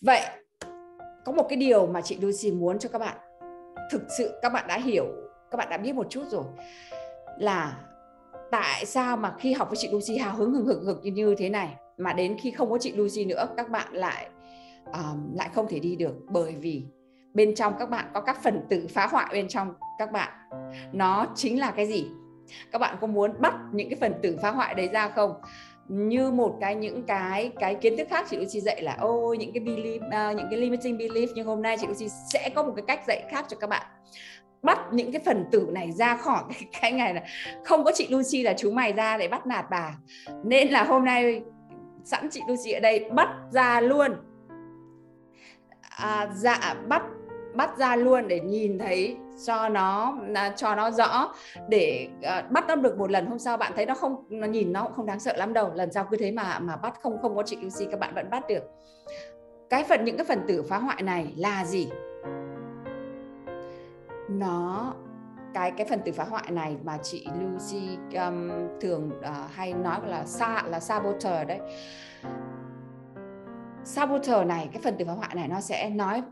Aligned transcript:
Vậy 0.00 0.20
có 1.24 1.32
một 1.32 1.46
cái 1.48 1.56
điều 1.56 1.86
mà 1.86 2.00
chị 2.00 2.18
Lucy 2.20 2.52
muốn 2.52 2.78
cho 2.78 2.88
các 2.88 2.98
bạn. 2.98 3.16
Thực 3.90 4.02
sự 4.18 4.38
các 4.42 4.52
bạn 4.52 4.64
đã 4.68 4.78
hiểu, 4.78 5.04
các 5.50 5.56
bạn 5.56 5.68
đã 5.70 5.76
biết 5.76 5.94
một 5.94 6.06
chút 6.10 6.24
rồi. 6.28 6.44
Là 7.38 7.78
tại 8.50 8.86
sao 8.86 9.16
mà 9.16 9.34
khi 9.38 9.52
học 9.52 9.68
với 9.68 9.76
chị 9.76 9.88
Lucy 9.92 10.18
hào 10.18 10.36
hứng 10.36 10.52
hừng 10.52 10.66
hực 10.66 10.82
hực 10.82 11.04
như 11.04 11.34
thế 11.38 11.48
này 11.48 11.74
mà 11.98 12.12
đến 12.12 12.36
khi 12.42 12.50
không 12.50 12.70
có 12.70 12.78
chị 12.78 12.92
Lucy 12.92 13.24
nữa 13.24 13.48
các 13.56 13.70
bạn 13.70 13.92
lại 13.92 14.28
um, 14.86 15.34
lại 15.36 15.48
không 15.54 15.66
thể 15.68 15.78
đi 15.78 15.96
được. 15.96 16.14
Bởi 16.28 16.54
vì 16.54 16.84
bên 17.34 17.54
trong 17.54 17.74
các 17.78 17.90
bạn 17.90 18.10
có 18.14 18.20
các 18.20 18.42
phần 18.42 18.66
tử 18.70 18.86
phá 18.90 19.06
hoại 19.06 19.26
bên 19.32 19.48
trong 19.48 19.74
các 19.98 20.12
bạn. 20.12 20.32
Nó 20.92 21.26
chính 21.34 21.60
là 21.60 21.70
cái 21.70 21.86
gì? 21.86 22.06
Các 22.72 22.78
bạn 22.78 22.96
có 23.00 23.06
muốn 23.06 23.40
bắt 23.40 23.54
những 23.72 23.90
cái 23.90 23.98
phần 24.00 24.14
tử 24.22 24.38
phá 24.42 24.50
hoại 24.50 24.74
đấy 24.74 24.88
ra 24.92 25.08
không? 25.08 25.34
Như 25.90 26.30
một 26.30 26.56
cái 26.60 26.74
những 26.74 27.02
cái 27.02 27.50
cái 27.60 27.74
kiến 27.74 27.96
thức 27.96 28.08
khác 28.10 28.26
chị 28.30 28.36
Lucy 28.36 28.60
dạy 28.60 28.82
là 28.82 28.96
ôi 29.00 29.38
những 29.38 29.52
cái 29.52 29.62
belief 29.64 30.06
uh, 30.06 30.12
à, 30.12 30.32
những 30.32 30.46
cái 30.50 30.60
limiting 30.60 30.98
belief 30.98 31.26
nhưng 31.34 31.46
hôm 31.46 31.62
nay 31.62 31.76
chị 31.80 31.86
Lucy 31.86 32.08
sẽ 32.32 32.50
có 32.54 32.62
một 32.62 32.72
cái 32.76 32.84
cách 32.86 33.00
dạy 33.06 33.24
khác 33.30 33.44
cho 33.48 33.56
các 33.56 33.66
bạn. 33.66 33.86
Bắt 34.62 34.78
những 34.92 35.12
cái 35.12 35.22
phần 35.24 35.44
tử 35.50 35.68
này 35.72 35.92
ra 35.92 36.16
khỏi 36.16 36.42
cái, 36.48 36.68
cái 36.80 36.92
ngày 36.92 37.14
là 37.14 37.22
không 37.64 37.84
có 37.84 37.92
chị 37.94 38.08
Lucy 38.10 38.42
là 38.42 38.54
chú 38.58 38.70
mày 38.70 38.92
ra 38.92 39.18
để 39.18 39.28
bắt 39.28 39.46
nạt 39.46 39.64
bà. 39.70 39.96
Nên 40.44 40.68
là 40.68 40.84
hôm 40.84 41.04
nay 41.04 41.42
sẵn 42.04 42.28
chị 42.30 42.40
Lucy 42.48 42.72
ở 42.72 42.80
đây 42.80 43.10
bắt 43.10 43.28
ra 43.50 43.80
luôn. 43.80 44.12
À, 45.80 46.30
dạ 46.34 46.74
bắt 46.88 47.02
bắt 47.54 47.78
ra 47.78 47.96
luôn 47.96 48.28
để 48.28 48.40
nhìn 48.40 48.78
thấy 48.78 49.16
cho 49.46 49.68
nó 49.68 50.18
à, 50.34 50.52
cho 50.56 50.74
nó 50.74 50.90
rõ 50.90 51.34
để 51.68 52.08
uh, 52.18 52.50
bắt 52.50 52.64
nó 52.68 52.76
được 52.76 52.98
một 52.98 53.10
lần. 53.10 53.26
Hôm 53.26 53.38
sau 53.38 53.56
bạn 53.56 53.72
thấy 53.76 53.86
nó 53.86 53.94
không 53.94 54.24
nó 54.28 54.46
nhìn 54.46 54.72
nó 54.72 54.82
cũng 54.82 54.92
không 54.92 55.06
đáng 55.06 55.20
sợ 55.20 55.36
lắm 55.36 55.52
đâu. 55.52 55.70
Lần 55.74 55.92
sau 55.92 56.04
cứ 56.10 56.16
thế 56.16 56.32
mà 56.32 56.58
mà 56.58 56.76
bắt 56.76 56.94
không 57.02 57.22
không 57.22 57.36
có 57.36 57.42
chị 57.42 57.56
Lucy 57.56 57.86
các 57.90 58.00
bạn 58.00 58.14
vẫn 58.14 58.30
bắt 58.30 58.44
được. 58.48 58.62
Cái 59.70 59.84
phần 59.84 60.04
những 60.04 60.16
cái 60.16 60.24
phần 60.24 60.40
tử 60.48 60.62
phá 60.62 60.78
hoại 60.78 61.02
này 61.02 61.34
là 61.36 61.64
gì? 61.64 61.88
Nó 64.28 64.94
cái 65.54 65.70
cái 65.70 65.86
phần 65.90 66.00
tử 66.04 66.12
phá 66.12 66.24
hoại 66.24 66.50
này 66.50 66.76
mà 66.84 66.98
chị 67.02 67.26
Lucy 67.40 67.98
um, 68.14 68.50
thường 68.80 69.10
uh, 69.18 69.50
hay 69.54 69.72
nói 69.72 69.98
là 70.06 70.24
sa 70.24 70.62
là 70.66 70.80
saboteur 70.80 71.48
đấy. 71.48 71.60
Saboteur 73.84 74.46
này 74.46 74.68
cái 74.72 74.82
phần 74.82 74.96
tử 74.98 75.04
phá 75.04 75.12
hoại 75.12 75.34
này 75.34 75.48
nó 75.48 75.60
sẽ 75.60 75.90
nói 75.90 76.22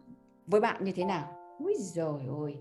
với 0.47 0.61
bạn 0.61 0.84
như 0.84 0.93
thế 0.97 1.05
nào? 1.05 1.38
Úi 1.59 1.75
rồi 1.78 2.20
ôi 2.28 2.56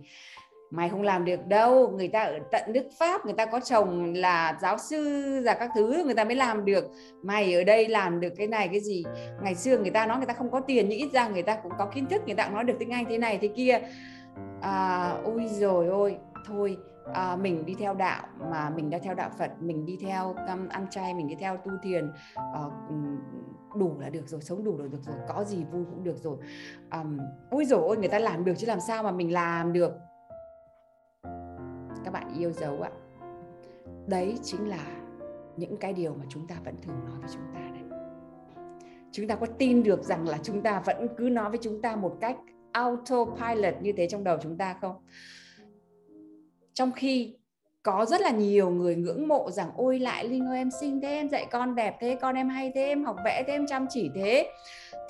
mày 0.72 0.90
không 0.90 1.02
làm 1.02 1.26
được 1.26 1.48
đâu 1.48 1.90
người 1.90 2.08
ta 2.08 2.24
ở 2.24 2.40
tận 2.52 2.74
nước 2.74 2.84
pháp 3.00 3.26
người 3.26 3.34
ta 3.34 3.46
có 3.46 3.60
chồng 3.60 4.14
là 4.14 4.58
giáo 4.62 4.78
sư 4.78 5.42
và 5.46 5.54
các 5.54 5.70
thứ 5.76 6.04
người 6.06 6.16
ta 6.16 6.24
mới 6.24 6.36
làm 6.36 6.66
được. 6.66 6.86
Mày 7.24 7.54
ở 7.54 7.64
đây 7.64 7.88
làm 7.88 8.20
được 8.20 8.34
cái 8.38 8.48
này 8.48 8.68
cái 8.68 8.80
gì? 8.80 9.04
Ngày 9.42 9.56
xưa 9.56 9.78
người 9.78 9.90
ta 9.90 10.06
nói 10.06 10.18
người 10.18 10.26
ta 10.26 10.34
không 10.34 10.52
có 10.52 10.60
tiền 10.60 10.90
nhưng 10.90 11.00
ít 11.00 11.10
ra 11.14 11.28
người 11.28 11.44
ta 11.44 11.56
cũng 11.64 11.72
có 11.78 11.86
kiến 11.86 12.06
thức 12.06 12.22
người 12.26 12.36
ta 12.36 12.46
cũng 12.46 12.56
nói 12.56 12.64
được 12.64 12.74
tiếng 12.80 12.90
anh 12.90 13.06
thế 13.10 13.18
này 13.18 13.38
thế 13.42 13.48
kia. 13.48 13.80
À, 14.62 15.14
ôi 15.24 15.48
rồi 15.60 15.88
ôi 15.88 16.18
thôi 16.48 16.78
à, 17.14 17.36
mình 17.36 17.66
đi 17.66 17.76
theo 17.80 17.94
đạo 17.94 18.28
mà 18.52 18.70
mình 18.70 18.90
đã 18.90 18.98
theo 19.04 19.14
đạo 19.14 19.30
Phật 19.38 19.52
mình 19.60 19.86
đi 19.86 19.98
theo 20.02 20.34
um, 20.34 20.68
ăn 20.68 20.88
chay 20.90 21.14
mình 21.14 21.28
đi 21.28 21.36
theo 21.36 21.58
tu 21.58 21.72
thiền 21.84 22.12
uh, 22.38 22.74
đủ 23.76 24.00
là 24.00 24.10
được 24.10 24.28
rồi 24.28 24.42
sống 24.42 24.64
đủ 24.64 24.78
là 24.78 24.88
được 24.88 25.02
rồi 25.02 25.16
có 25.28 25.44
gì 25.44 25.64
vui 25.64 25.86
cũng 25.86 26.04
được 26.04 26.18
rồi. 26.18 26.38
Um, 26.92 27.20
ôi 27.50 27.66
rồi 27.66 27.82
ôi 27.82 27.98
người 27.98 28.08
ta 28.08 28.20
làm 28.20 28.46
được 28.46 28.54
chứ 28.58 28.68
làm 28.68 28.80
sao 28.80 29.04
mà 29.04 29.12
mình 29.12 29.34
làm 29.34 29.74
được? 29.74 29.94
Các 32.04 32.14
bạn 32.14 32.34
yêu 32.40 32.52
dấu 32.52 32.82
ạ. 32.82 32.92
Đấy 34.08 34.40
chính 34.44 34.70
là 34.70 34.86
những 35.58 35.78
cái 35.78 35.94
điều 35.94 36.14
mà 36.14 36.26
chúng 36.30 36.48
ta 36.48 36.56
vẫn 36.66 36.76
thường 36.82 37.00
nói 37.06 37.20
với 37.20 37.30
chúng 37.34 37.54
ta 37.54 37.60
đấy. 37.60 38.00
Chúng 39.12 39.28
ta 39.28 39.36
có 39.36 39.48
tin 39.58 39.84
được 39.84 40.04
rằng 40.04 40.28
là 40.28 40.38
chúng 40.44 40.62
ta 40.62 40.80
vẫn 40.80 41.08
cứ 41.18 41.24
nói 41.24 41.50
với 41.50 41.60
chúng 41.62 41.82
ta 41.82 41.96
một 41.96 42.18
cách 42.22 42.38
autopilot 42.72 43.82
như 43.82 43.94
thế 43.98 44.08
trong 44.08 44.24
đầu 44.24 44.38
chúng 44.42 44.58
ta 44.58 44.76
không? 44.82 44.96
Trong 46.78 46.92
khi 46.92 47.34
có 47.84 48.06
rất 48.06 48.22
là 48.22 48.32
nhiều 48.32 48.70
người 48.70 48.96
ngưỡng 48.96 49.28
mộ 49.28 49.52
rằng, 49.52 49.70
ôi, 49.76 50.00
lại 50.00 50.26
linh 50.26 50.46
ơi, 50.46 50.58
em 50.58 50.70
xinh 50.72 51.02
thế, 51.02 51.08
em 51.08 51.30
dạy 51.30 51.48
con 51.52 51.76
đẹp 51.76 51.98
thế, 52.00 52.18
con 52.22 52.36
em 52.36 52.50
hay 52.50 52.72
thế, 52.76 52.86
em 52.86 53.06
học 53.06 53.16
vẽ 53.26 53.44
thế, 53.48 53.54
em 53.54 53.68
chăm 53.68 53.86
chỉ 53.90 54.12
thế. 54.16 54.52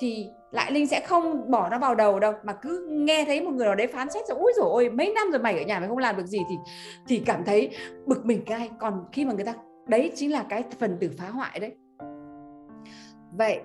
Thì 0.00 0.26
lại 0.50 0.72
linh 0.72 0.86
sẽ 0.86 1.00
không 1.00 1.50
bỏ 1.50 1.68
nó 1.68 1.78
vào 1.78 1.94
đầu 1.94 2.20
đâu, 2.20 2.32
mà 2.44 2.52
cứ 2.52 2.88
nghe 2.90 3.24
thấy 3.24 3.40
một 3.40 3.50
người 3.50 3.66
nào 3.66 3.74
đấy 3.74 3.86
phán 3.86 4.10
xét 4.10 4.26
rồi 4.28 4.38
ui 4.38 4.52
rồi 4.56 4.70
ôi, 4.70 4.90
mấy 4.90 5.12
năm 5.14 5.30
rồi 5.30 5.42
mày 5.42 5.58
ở 5.58 5.64
nhà 5.64 5.80
mày 5.80 5.88
không 5.88 5.98
làm 5.98 6.16
được 6.16 6.26
gì 6.26 6.38
thì 6.48 6.56
thì 7.06 7.22
cảm 7.26 7.44
thấy 7.44 7.70
bực 8.06 8.26
mình 8.26 8.44
cay 8.44 8.70
còn 8.78 9.04
khi 9.12 9.24
mà 9.24 9.32
người 9.32 9.44
ta, 9.44 9.54
đấy 9.86 10.12
chính 10.14 10.32
là 10.32 10.42
cái 10.48 10.64
phần 10.78 10.96
tử 11.00 11.10
phá 11.18 11.28
hoại 11.28 11.60
đấy. 11.60 11.74
Vậy, 13.32 13.60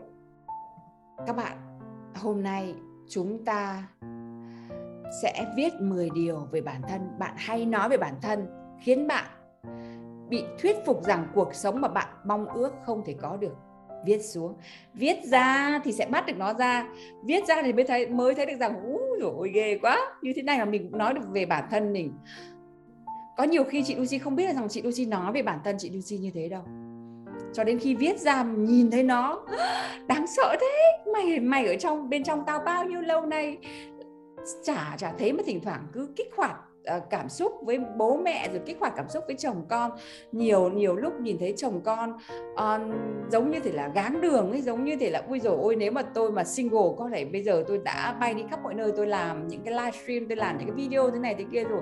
các 1.27 1.35
bạn, 1.35 1.57
hôm 2.15 2.43
nay 2.43 2.73
chúng 3.09 3.45
ta 3.45 3.83
sẽ 5.21 5.45
viết 5.55 5.73
10 5.81 6.09
điều 6.15 6.47
về 6.51 6.61
bản 6.61 6.81
thân. 6.89 7.01
Bạn 7.19 7.33
hay 7.37 7.65
nói 7.65 7.89
về 7.89 7.97
bản 7.97 8.15
thân, 8.21 8.47
khiến 8.81 9.07
bạn 9.07 9.25
bị 10.29 10.43
thuyết 10.61 10.75
phục 10.85 11.03
rằng 11.03 11.27
cuộc 11.33 11.53
sống 11.53 11.81
mà 11.81 11.87
bạn 11.87 12.07
mong 12.25 12.45
ước 12.45 12.73
không 12.85 13.03
thể 13.05 13.15
có 13.21 13.37
được. 13.37 13.55
Viết 14.05 14.21
xuống. 14.21 14.55
Viết 14.93 15.15
ra 15.23 15.79
thì 15.83 15.91
sẽ 15.91 16.05
bắt 16.05 16.25
được 16.25 16.37
nó 16.37 16.53
ra. 16.53 16.85
Viết 17.25 17.47
ra 17.47 17.61
thì 17.61 17.73
mới 17.73 17.83
thấy 17.83 18.07
mới 18.07 18.35
thấy 18.35 18.45
được 18.45 18.57
rằng, 18.59 18.83
úi 18.83 19.19
rồi 19.19 19.51
ghê 19.53 19.77
quá. 19.81 19.99
Như 20.21 20.33
thế 20.35 20.41
này 20.41 20.57
mà 20.57 20.65
mình 20.65 20.89
cũng 20.91 20.97
nói 20.97 21.13
được 21.13 21.21
về 21.31 21.45
bản 21.45 21.63
thân 21.71 21.93
mình. 21.93 22.13
Có 23.37 23.43
nhiều 23.43 23.63
khi 23.63 23.83
chị 23.83 23.95
Lucy 23.95 24.17
không 24.17 24.35
biết 24.35 24.45
là 24.45 24.53
rằng 24.53 24.69
chị 24.69 24.81
Lucy 24.81 25.05
nói 25.05 25.31
về 25.33 25.41
bản 25.41 25.59
thân 25.63 25.75
chị 25.79 25.89
Lucy 25.89 26.17
như 26.17 26.31
thế 26.33 26.49
đâu. 26.49 26.63
Cho 27.53 27.63
đến 27.63 27.79
khi 27.79 27.95
viết 27.95 28.19
ra 28.19 28.43
nhìn 28.43 28.91
thấy 28.91 29.03
nó, 29.03 29.45
đáng 30.07 30.27
sợ 30.27 30.55
thế. 30.61 31.03
Mày 31.13 31.39
mày 31.39 31.67
ở 31.67 31.75
trong, 31.75 32.09
bên 32.09 32.23
trong 32.23 32.43
tao 32.45 32.59
bao 32.59 32.85
nhiêu 32.85 33.01
lâu 33.01 33.25
nay? 33.25 33.57
Chả 34.63 34.95
chả 34.97 35.13
thấy 35.19 35.33
mà 35.33 35.43
thỉnh 35.45 35.61
thoảng 35.63 35.87
cứ 35.93 36.09
kích 36.15 36.33
hoạt 36.37 36.55
ờ, 36.85 36.99
cảm 37.09 37.29
xúc 37.29 37.51
với 37.61 37.79
bố 37.97 38.17
mẹ 38.17 38.49
rồi 38.51 38.61
kích 38.65 38.77
hoạt 38.79 38.93
cảm 38.95 39.09
xúc 39.09 39.23
với 39.27 39.35
chồng 39.35 39.65
con. 39.69 39.91
Nhiều 40.31 40.69
nhiều 40.69 40.95
lúc 40.95 41.19
nhìn 41.19 41.37
thấy 41.39 41.53
chồng 41.57 41.81
con 41.83 42.17
uh, 42.53 42.95
giống 43.31 43.51
như 43.51 43.59
thể 43.59 43.71
là 43.71 43.91
gáng 43.95 44.21
đường 44.21 44.51
ấy 44.51 44.61
giống 44.61 44.85
như 44.85 44.95
thể 44.95 45.09
là 45.09 45.23
ui 45.27 45.39
rồi 45.39 45.57
ôi 45.61 45.75
nếu 45.75 45.91
mà 45.91 46.01
tôi 46.01 46.31
mà 46.31 46.43
single 46.43 46.89
có 46.97 47.09
thể 47.13 47.25
bây 47.25 47.43
giờ 47.43 47.63
tôi 47.67 47.77
đã 47.77 48.17
bay 48.19 48.33
đi 48.33 48.43
khắp 48.49 48.59
mọi 48.63 48.73
nơi 48.73 48.91
tôi 48.97 49.07
làm 49.07 49.47
những 49.47 49.61
cái 49.61 49.73
livestream 49.73 50.27
tôi 50.27 50.37
làm 50.37 50.57
những 50.57 50.67
cái 50.67 50.75
video 50.75 51.11
thế 51.11 51.19
này 51.19 51.35
thế 51.35 51.45
kia 51.51 51.63
rồi 51.63 51.81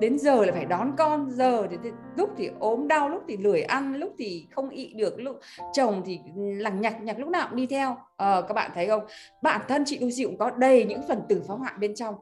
đến 0.00 0.18
giờ 0.18 0.44
là 0.44 0.52
phải 0.52 0.64
đón 0.64 0.92
con 0.98 1.30
giờ 1.30 1.66
thì, 1.70 1.76
thì 1.82 1.90
lúc 2.16 2.30
thì 2.36 2.50
ốm 2.60 2.88
đau 2.88 3.08
lúc 3.08 3.22
thì 3.28 3.36
lười 3.36 3.62
ăn 3.62 3.94
lúc 3.94 4.14
thì 4.18 4.46
không 4.50 4.70
ị 4.70 4.92
được 4.92 5.20
lúc 5.20 5.36
chồng 5.72 6.02
thì 6.04 6.20
lằng 6.36 6.80
nhặt 6.80 7.02
nhặt 7.02 7.18
lúc 7.18 7.28
nào 7.28 7.46
cũng 7.50 7.56
đi 7.56 7.66
theo. 7.66 7.96
Ờ, 8.16 8.42
các 8.42 8.54
bạn 8.54 8.70
thấy 8.74 8.86
không? 8.86 9.06
Bản 9.42 9.60
thân 9.68 9.84
chị 9.86 9.98
Lucy 9.98 10.24
cũng 10.24 10.38
có 10.38 10.50
đầy 10.50 10.84
những 10.84 11.00
phần 11.08 11.22
tử 11.28 11.42
phá 11.48 11.54
hoại 11.54 11.72
bên 11.78 11.94
trong 11.94 12.14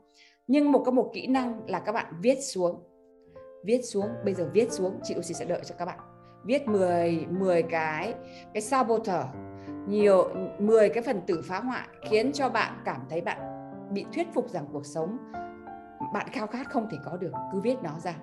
nhưng 0.46 0.72
một 0.72 0.82
có 0.86 0.90
một 0.90 1.10
kỹ 1.14 1.26
năng 1.26 1.60
là 1.66 1.78
các 1.78 1.92
bạn 1.92 2.06
viết 2.22 2.38
xuống. 2.42 2.82
Viết 3.64 3.80
xuống 3.82 4.08
bây 4.24 4.34
giờ 4.34 4.48
viết 4.52 4.72
xuống 4.72 5.00
chị 5.02 5.14
Lucy 5.14 5.34
sẽ 5.34 5.44
đợi 5.44 5.60
cho 5.64 5.74
các 5.78 5.84
bạn. 5.84 5.98
Viết 6.44 6.68
10 6.68 7.26
10 7.30 7.62
cái 7.62 8.14
cái 8.54 8.62
saboteur 8.62 9.24
nhiều 9.88 10.28
10 10.58 10.88
cái 10.88 11.02
phần 11.02 11.20
tử 11.26 11.42
phá 11.44 11.60
hoại 11.60 11.88
khiến 12.10 12.32
cho 12.32 12.48
bạn 12.48 12.72
cảm 12.84 13.00
thấy 13.10 13.20
bạn 13.20 13.38
bị 13.92 14.04
thuyết 14.14 14.26
phục 14.34 14.48
rằng 14.48 14.66
cuộc 14.72 14.86
sống 14.86 15.18
bạn 16.12 16.28
khao 16.32 16.46
khát 16.46 16.70
không 16.70 16.88
thể 16.90 16.98
có 17.04 17.16
được 17.16 17.32
cứ 17.52 17.60
viết 17.60 17.76
nó 17.82 17.98
ra. 17.98 18.14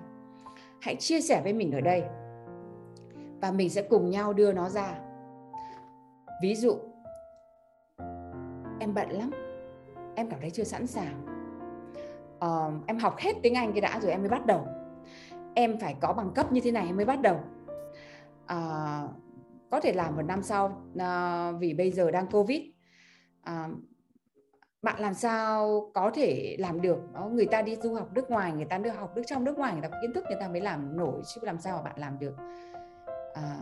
Hãy 0.80 0.96
chia 0.96 1.20
sẻ 1.20 1.40
với 1.42 1.52
mình 1.52 1.72
ở 1.72 1.80
đây 1.80 2.04
và 3.40 3.50
mình 3.50 3.70
sẽ 3.70 3.82
cùng 3.82 4.10
nhau 4.10 4.32
đưa 4.32 4.52
nó 4.52 4.68
ra. 4.68 4.94
Ví 6.42 6.54
dụ 6.54 6.78
em 8.80 8.94
bận 8.94 9.10
lắm 9.10 9.30
em 10.14 10.30
cảm 10.30 10.40
thấy 10.40 10.50
chưa 10.50 10.64
sẵn 10.64 10.86
sàng. 10.86 11.26
Uh, 12.44 12.86
em 12.86 12.98
học 12.98 13.16
hết 13.18 13.36
tiếng 13.42 13.54
Anh 13.54 13.72
cái 13.72 13.80
đã 13.80 14.00
rồi 14.00 14.10
em 14.10 14.20
mới 14.20 14.28
bắt 14.28 14.46
đầu. 14.46 14.66
Em 15.54 15.78
phải 15.78 15.96
có 16.00 16.12
bằng 16.12 16.30
cấp 16.34 16.52
như 16.52 16.60
thế 16.60 16.70
này 16.70 16.86
em 16.86 16.96
mới 16.96 17.04
bắt 17.04 17.20
đầu. 17.20 17.36
Uh, 18.44 19.10
có 19.70 19.80
thể 19.82 19.92
làm 19.92 20.16
một 20.16 20.22
năm 20.22 20.42
sau 20.42 20.82
uh, 20.94 21.60
vì 21.60 21.74
bây 21.74 21.90
giờ 21.90 22.10
đang 22.10 22.26
covid 22.26 22.60
uh, 23.50 23.70
bạn 24.82 25.00
làm 25.00 25.14
sao 25.14 25.82
có 25.94 26.10
thể 26.14 26.56
làm 26.58 26.80
được? 26.80 26.98
Đó 27.14 27.28
người 27.32 27.46
ta 27.46 27.62
đi 27.62 27.76
du 27.76 27.94
học 27.94 28.08
nước 28.12 28.30
ngoài 28.30 28.52
người 28.52 28.64
ta 28.64 28.78
được 28.78 28.90
học 28.90 29.16
nước 29.16 29.22
trong 29.26 29.44
nước 29.44 29.58
ngoài 29.58 29.72
người 29.72 29.82
ta 29.82 29.88
có 29.88 29.96
kiến 30.02 30.12
thức 30.14 30.24
người 30.28 30.38
ta 30.40 30.48
mới 30.48 30.60
làm 30.60 30.96
nổi 30.96 31.22
chứ 31.26 31.40
làm 31.44 31.58
sao 31.58 31.76
mà 31.76 31.82
bạn 31.82 31.98
làm 31.98 32.18
được. 32.18 32.34
À, 33.34 33.56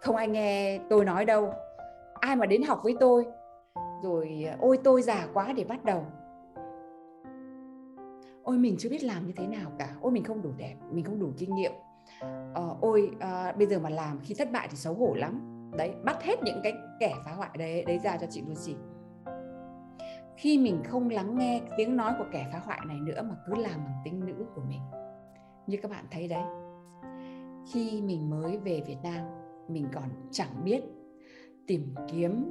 không 0.00 0.16
ai 0.16 0.28
nghe 0.28 0.80
tôi 0.90 1.04
nói 1.04 1.24
đâu. 1.24 1.52
Ai 2.14 2.36
mà 2.36 2.46
đến 2.46 2.62
học 2.62 2.80
với 2.84 2.96
tôi 3.00 3.26
rồi 4.02 4.44
à, 4.48 4.56
ôi 4.60 4.78
tôi 4.84 5.02
già 5.02 5.26
quá 5.34 5.52
để 5.56 5.64
bắt 5.64 5.84
đầu. 5.84 6.06
Ôi 8.42 8.58
mình 8.58 8.76
chưa 8.78 8.88
biết 8.88 9.04
làm 9.04 9.26
như 9.26 9.32
thế 9.36 9.46
nào 9.46 9.72
cả. 9.78 9.88
Ôi 10.00 10.12
mình 10.12 10.24
không 10.24 10.42
đủ 10.42 10.50
đẹp 10.56 10.74
mình 10.90 11.04
không 11.04 11.20
đủ 11.20 11.30
kinh 11.38 11.54
nghiệm. 11.54 11.72
Ờ, 12.54 12.76
ôi 12.80 13.10
à, 13.20 13.52
bây 13.58 13.66
giờ 13.66 13.78
mà 13.78 13.90
làm 13.90 14.20
khi 14.22 14.34
thất 14.34 14.52
bại 14.52 14.68
thì 14.70 14.76
xấu 14.76 14.94
hổ 14.94 15.14
lắm. 15.14 15.48
Đấy 15.76 15.94
bắt 16.04 16.22
hết 16.22 16.42
những 16.42 16.60
cái 16.62 16.72
kẻ 17.00 17.14
phá 17.24 17.32
hoại 17.32 17.50
đấy 17.58 17.84
đấy 17.84 17.98
ra 18.04 18.16
cho 18.16 18.26
chị 18.30 18.42
luôn 18.46 18.56
chị 18.64 18.76
khi 20.36 20.58
mình 20.58 20.82
không 20.84 21.08
lắng 21.08 21.38
nghe 21.38 21.62
tiếng 21.76 21.96
nói 21.96 22.12
của 22.18 22.24
kẻ 22.32 22.48
phá 22.52 22.58
hoại 22.58 22.80
này 22.86 22.96
nữa 23.00 23.22
mà 23.22 23.34
cứ 23.46 23.54
làm 23.54 23.84
bằng 23.84 24.00
tính 24.04 24.26
nữ 24.26 24.46
của 24.54 24.62
mình. 24.68 24.80
Như 25.66 25.76
các 25.82 25.90
bạn 25.90 26.04
thấy 26.10 26.28
đấy, 26.28 26.44
khi 27.72 28.02
mình 28.02 28.30
mới 28.30 28.58
về 28.58 28.82
Việt 28.86 28.98
Nam, 29.02 29.26
mình 29.68 29.88
còn 29.94 30.04
chẳng 30.30 30.64
biết 30.64 30.82
tìm 31.66 31.94
kiếm 32.12 32.50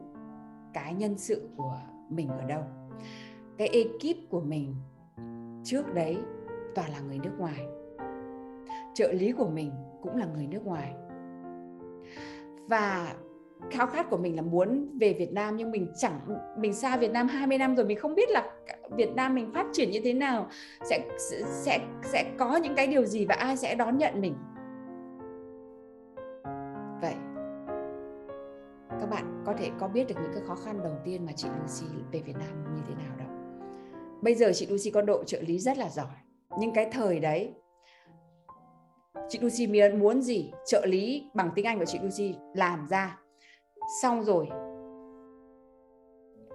cái 0.73 0.93
nhân 0.93 1.17
sự 1.17 1.49
của 1.57 1.77
mình 2.09 2.27
ở 2.27 2.45
đâu. 2.45 2.63
Cái 3.57 3.67
ekip 3.67 4.17
của 4.29 4.41
mình 4.41 4.75
trước 5.63 5.93
đấy 5.93 6.17
toàn 6.75 6.91
là 6.91 6.99
người 6.99 7.19
nước 7.19 7.33
ngoài. 7.37 7.65
Trợ 8.93 9.11
lý 9.11 9.31
của 9.31 9.49
mình 9.49 9.71
cũng 10.01 10.15
là 10.15 10.25
người 10.25 10.47
nước 10.47 10.65
ngoài. 10.65 10.93
Và 12.69 13.15
khao 13.69 13.87
khát 13.87 14.09
của 14.09 14.17
mình 14.17 14.35
là 14.35 14.41
muốn 14.41 14.97
về 14.99 15.13
Việt 15.13 15.33
Nam, 15.33 15.57
nhưng 15.57 15.71
mình 15.71 15.87
chẳng, 15.97 16.19
mình 16.57 16.73
xa 16.73 16.97
Việt 16.97 17.11
Nam 17.11 17.27
20 17.27 17.57
năm 17.57 17.75
rồi, 17.75 17.85
mình 17.85 17.99
không 17.99 18.15
biết 18.15 18.29
là 18.29 18.51
Việt 18.91 19.15
Nam 19.15 19.35
mình 19.35 19.51
phát 19.53 19.65
triển 19.73 19.91
như 19.91 20.01
thế 20.03 20.13
nào. 20.13 20.49
Sẽ 20.89 21.05
sẽ 21.65 21.79
sẽ 22.03 22.31
có 22.37 22.55
những 22.55 22.75
cái 22.75 22.87
điều 22.87 23.05
gì 23.05 23.25
và 23.25 23.35
ai 23.35 23.57
sẽ 23.57 23.75
đón 23.75 23.97
nhận 23.97 24.21
mình? 24.21 24.35
Vậy, 27.01 27.15
các 28.99 29.09
bạn 29.09 29.43
có 29.45 29.53
thể 29.57 29.69
có 29.79 29.87
biết 29.87 30.07
được 30.07 30.15
những 30.21 30.31
cái 30.33 30.43
khó 30.47 30.55
khăn 30.55 30.79
đầu 30.83 30.93
tiên 31.05 31.25
mà 31.25 31.31
chị 31.31 31.47
Lucy 31.47 32.03
về 32.11 32.19
Việt 32.25 32.35
Nam 32.39 32.75
như 32.75 32.81
thế 32.87 32.93
nào 33.03 33.15
đâu. 33.17 33.27
Bây 34.21 34.35
giờ 34.35 34.51
chị 34.53 34.67
Lucy 34.67 34.91
có 34.91 35.01
độ 35.01 35.23
trợ 35.23 35.41
lý 35.41 35.59
rất 35.59 35.77
là 35.77 35.89
giỏi, 35.89 36.15
nhưng 36.59 36.73
cái 36.73 36.89
thời 36.91 37.19
đấy, 37.19 37.53
chị 39.29 39.39
Lucy 39.41 39.89
muốn 39.91 40.21
gì? 40.21 40.51
Trợ 40.65 40.85
lý 40.85 41.29
bằng 41.33 41.49
tiếng 41.55 41.65
Anh 41.65 41.79
của 41.79 41.85
chị 41.85 41.99
Lucy 42.03 42.35
làm 42.53 42.87
ra 42.89 43.17
xong 43.91 44.23
rồi. 44.23 44.47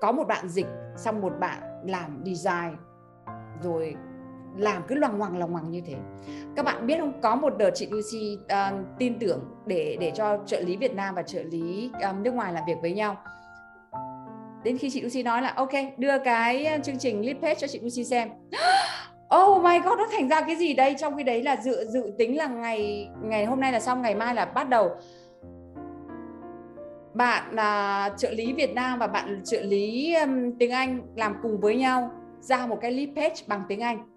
Có 0.01 0.13
một 0.13 0.25
bạn 0.29 0.49
dịch 0.49 0.67
xong 0.97 1.21
một 1.21 1.33
bạn 1.41 1.63
làm 1.85 2.25
design 2.27 2.77
rồi 3.63 3.97
làm 4.57 4.83
cứ 4.89 4.95
loằng 4.95 5.19
ngoằng 5.19 5.39
loằng 5.39 5.53
ngoằng 5.53 5.71
như 5.71 5.81
thế. 5.87 5.95
Các 6.57 6.65
bạn 6.65 6.87
biết 6.87 6.99
không? 6.99 7.21
Có 7.21 7.37
một 7.37 7.59
đợt 7.59 7.71
chị 7.75 7.89
Lucy 7.91 8.39
uh, 8.43 8.87
tin 8.99 9.19
tưởng 9.19 9.45
để 9.67 9.97
để 10.01 10.13
cho 10.15 10.39
trợ 10.47 10.61
lý 10.61 10.77
Việt 10.77 10.95
Nam 10.95 11.15
và 11.15 11.23
trợ 11.23 11.43
lý 11.43 11.91
um, 12.03 12.23
nước 12.23 12.35
ngoài 12.35 12.53
làm 12.53 12.65
việc 12.67 12.77
với 12.83 12.93
nhau. 12.93 13.17
Đến 14.65 14.79
khi 14.79 14.91
chị 14.91 15.01
Lucy 15.01 15.23
nói 15.23 15.43
là 15.43 15.53
ok 15.57 15.73
đưa 15.97 16.19
cái 16.19 16.67
ờ, 16.67 16.79
chương 16.83 16.99
trình 16.99 17.27
lead 17.27 17.37
page 17.43 17.55
cho 17.55 17.67
chị 17.67 17.81
Lucy 17.81 18.05
xem. 18.05 18.29
Oh 19.37 19.63
my 19.63 19.79
god 19.79 19.99
nó 19.99 20.07
thành 20.13 20.29
ra 20.29 20.41
cái 20.41 20.57
gì 20.57 20.75
đây? 20.75 20.95
Trong 20.99 21.17
khi 21.17 21.23
đấy 21.23 21.43
là 21.43 21.57
dự 21.57 21.85
dự 21.85 22.13
tính 22.19 22.37
là 22.37 22.47
ngày 22.47 23.09
ngày 23.23 23.45
hôm 23.45 23.61
nay 23.61 23.73
là 23.73 23.81
xong 23.81 24.03
ngày 24.03 24.15
mai 24.15 24.35
là 24.35 24.45
bắt 24.45 24.69
đầu 24.69 24.91
bạn 27.17 27.55
là 27.55 28.11
trợ 28.19 28.31
lý 28.31 28.53
Việt 28.53 28.75
Nam 28.75 28.99
và 28.99 29.07
bạn 29.07 29.43
trợ 29.45 29.61
lý 29.61 30.15
um, 30.15 30.53
tiếng 30.59 30.71
Anh 30.71 31.01
làm 31.17 31.35
cùng 31.43 31.61
với 31.61 31.77
nhau 31.77 32.11
ra 32.41 32.67
một 32.67 32.79
cái 32.81 32.93
lead 32.93 33.09
page 33.17 33.35
bằng 33.47 33.63
tiếng 33.69 33.81
Anh. 33.81 34.09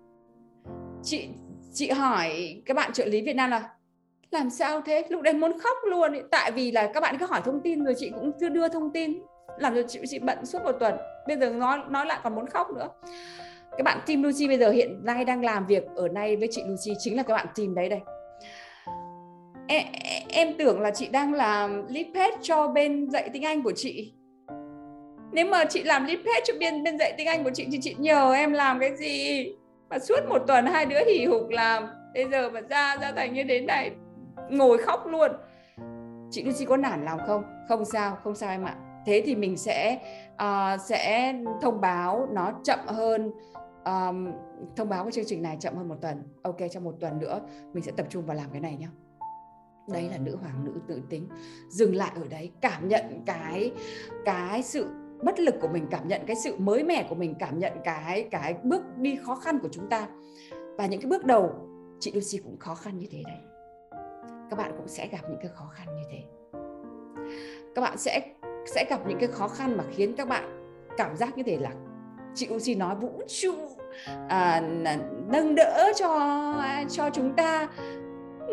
Chị 1.04 1.28
chị 1.74 1.90
hỏi 1.90 2.56
các 2.66 2.74
bạn 2.74 2.94
trợ 2.94 3.06
lý 3.06 3.22
Việt 3.22 3.36
Nam 3.36 3.50
là 3.50 3.70
làm 4.32 4.50
sao 4.50 4.82
thế? 4.82 5.04
Lúc 5.10 5.22
đấy 5.22 5.34
muốn 5.34 5.60
khóc 5.60 5.78
luôn 5.90 6.14
ý. 6.14 6.20
tại 6.32 6.52
vì 6.52 6.72
là 6.72 6.92
các 6.94 7.00
bạn 7.00 7.18
cứ 7.20 7.26
hỏi 7.26 7.42
thông 7.46 7.62
tin 7.62 7.84
rồi 7.84 7.94
chị 7.98 8.12
cũng 8.16 8.32
chưa 8.40 8.50
đưa 8.50 8.68
thông 8.68 8.94
tin. 8.94 9.20
Làm 9.58 9.76
cho 9.76 9.82
chị 9.88 10.00
chị 10.08 10.20
bận 10.20 10.46
suốt 10.46 10.64
một 10.64 10.76
tuần 10.80 10.96
bây 11.28 11.38
giờ 11.38 11.50
nói 11.50 11.80
nói 11.90 12.06
lại 12.06 12.20
còn 12.24 12.36
muốn 12.36 12.48
khóc 12.48 12.68
nữa. 12.72 12.88
Các 13.78 13.84
bạn 13.84 14.00
team 14.08 14.24
Lucy 14.24 14.48
bây 14.48 14.58
giờ 14.58 14.72
hiện 14.72 15.06
nay 15.06 15.26
đang 15.26 15.44
làm 15.44 15.66
việc 15.66 15.84
ở 15.96 16.08
nay 16.08 16.36
với 16.36 16.48
chị 16.52 16.64
Lucy 16.68 16.94
chính 17.00 17.18
là 17.18 17.24
các 17.24 17.34
bạn 17.34 17.48
team 17.56 17.76
đấy 17.76 17.90
đây 17.90 18.00
em, 19.70 19.86
em 20.30 20.58
tưởng 20.58 20.82
là 20.82 20.92
chị 20.92 21.08
đang 21.08 21.34
làm 21.34 21.88
lead 21.88 22.06
page 22.14 22.38
cho 22.42 22.68
bên 22.68 23.10
dạy 23.10 23.30
tiếng 23.34 23.46
Anh 23.46 23.64
của 23.64 23.74
chị. 23.76 24.14
Nếu 25.32 25.46
mà 25.46 25.66
chị 25.66 25.84
làm 25.84 26.06
lead 26.06 26.18
page 26.18 26.42
cho 26.46 26.54
bên 26.60 26.84
bên 26.84 26.98
dạy 27.00 27.14
tiếng 27.18 27.28
Anh 27.28 27.44
của 27.44 27.52
chị 27.54 27.68
thì 27.72 27.80
chị 27.82 27.96
nhờ 28.00 28.34
em 28.34 28.54
làm 28.54 28.80
cái 28.80 28.98
gì? 28.98 29.46
Mà 29.90 30.00
suốt 30.00 30.20
một 30.30 30.40
tuần 30.48 30.66
hai 30.66 30.86
đứa 30.86 31.06
hỉ 31.06 31.26
hục 31.26 31.50
làm. 31.50 31.88
Bây 32.14 32.30
giờ 32.30 32.50
mà 32.50 32.62
ra 32.62 32.98
ra 33.02 33.12
thành 33.12 33.34
như 33.34 33.44
đến 33.44 33.66
này 33.66 33.92
ngồi 34.50 34.78
khóc 34.78 35.08
luôn. 35.08 35.32
Chị 36.32 36.44
Lucy 36.44 36.66
có 36.66 36.78
nản 36.78 37.06
lòng 37.06 37.20
không? 37.28 37.44
Không 37.68 37.86
sao 37.86 38.18
không 38.24 38.36
sao 38.36 38.50
em 38.50 38.64
ạ. 38.64 38.76
Thế 39.06 39.24
thì 39.26 39.36
mình 39.36 39.58
sẽ 39.58 40.00
uh, 40.34 40.82
sẽ 40.82 41.34
thông 41.62 41.82
báo 41.82 42.28
nó 42.32 42.52
chậm 42.64 42.80
hơn 42.88 43.32
um, 43.86 44.32
thông 44.76 44.90
báo 44.90 45.04
cái 45.04 45.12
chương 45.12 45.26
trình 45.28 45.42
này 45.42 45.58
chậm 45.60 45.76
hơn 45.76 45.88
một 45.88 45.96
tuần. 46.02 46.24
Ok 46.44 46.58
trong 46.72 46.84
một 46.84 46.94
tuần 47.00 47.20
nữa 47.20 47.42
mình 47.74 47.84
sẽ 47.84 47.92
tập 47.98 48.06
trung 48.10 48.26
vào 48.26 48.38
làm 48.38 48.50
cái 48.52 48.62
này 48.62 48.78
nhé 48.80 48.88
đấy 49.92 50.10
là 50.12 50.18
nữ 50.18 50.36
hoàng 50.36 50.66
nữ 50.66 50.72
tự 50.88 51.02
tính. 51.10 51.28
Dừng 51.70 51.96
lại 51.96 52.12
ở 52.16 52.28
đấy 52.30 52.52
cảm 52.62 52.88
nhận 52.88 53.24
cái 53.26 53.72
cái 54.26 54.64
sự 54.64 54.88
bất 55.24 55.40
lực 55.40 55.56
của 55.62 55.68
mình 55.68 55.88
cảm 55.92 56.08
nhận 56.08 56.22
cái 56.28 56.36
sự 56.36 56.56
mới 56.58 56.84
mẻ 56.84 57.06
của 57.10 57.16
mình 57.16 57.36
cảm 57.40 57.60
nhận 57.60 57.74
cái 57.84 58.28
cái 58.32 58.54
bước 58.64 58.82
đi 58.98 59.18
khó 59.24 59.36
khăn 59.36 59.60
của 59.60 59.70
chúng 59.72 59.90
ta. 59.90 60.08
Và 60.78 60.86
những 60.86 61.02
cái 61.02 61.10
bước 61.10 61.26
đầu 61.26 61.52
chị 62.00 62.12
Lucy 62.12 62.38
cũng 62.44 62.58
khó 62.58 62.76
khăn 62.76 62.98
như 62.98 63.08
thế 63.12 63.24
đấy 63.26 63.38
các 64.50 64.56
bạn 64.56 64.72
cũng 64.78 64.88
sẽ 64.88 65.08
gặp 65.08 65.22
những 65.30 65.40
cái 65.42 65.52
khó 65.56 65.70
khăn 65.74 65.88
như 65.96 66.04
thế. 66.12 66.24
Các 67.76 67.82
bạn 67.82 67.98
sẽ 67.98 68.22
sẽ 68.66 68.86
gặp 68.90 69.00
những 69.08 69.18
cái 69.20 69.30
khó 69.32 69.48
khăn 69.48 69.78
mà 69.78 69.84
khiến 69.92 70.16
các 70.18 70.28
bạn 70.28 70.76
cảm 70.98 71.16
giác 71.16 71.38
như 71.38 71.44
thế 71.44 71.58
là 71.58 71.72
chị 72.36 72.48
Lucy 72.48 72.76
nói 72.76 72.96
vũ 72.96 73.22
trụ 73.28 73.54
à, 74.30 74.62
nâng 75.28 75.56
đỡ 75.56 75.92
cho 75.96 76.10
cho 76.90 77.10
chúng 77.10 77.34
ta 77.36 77.68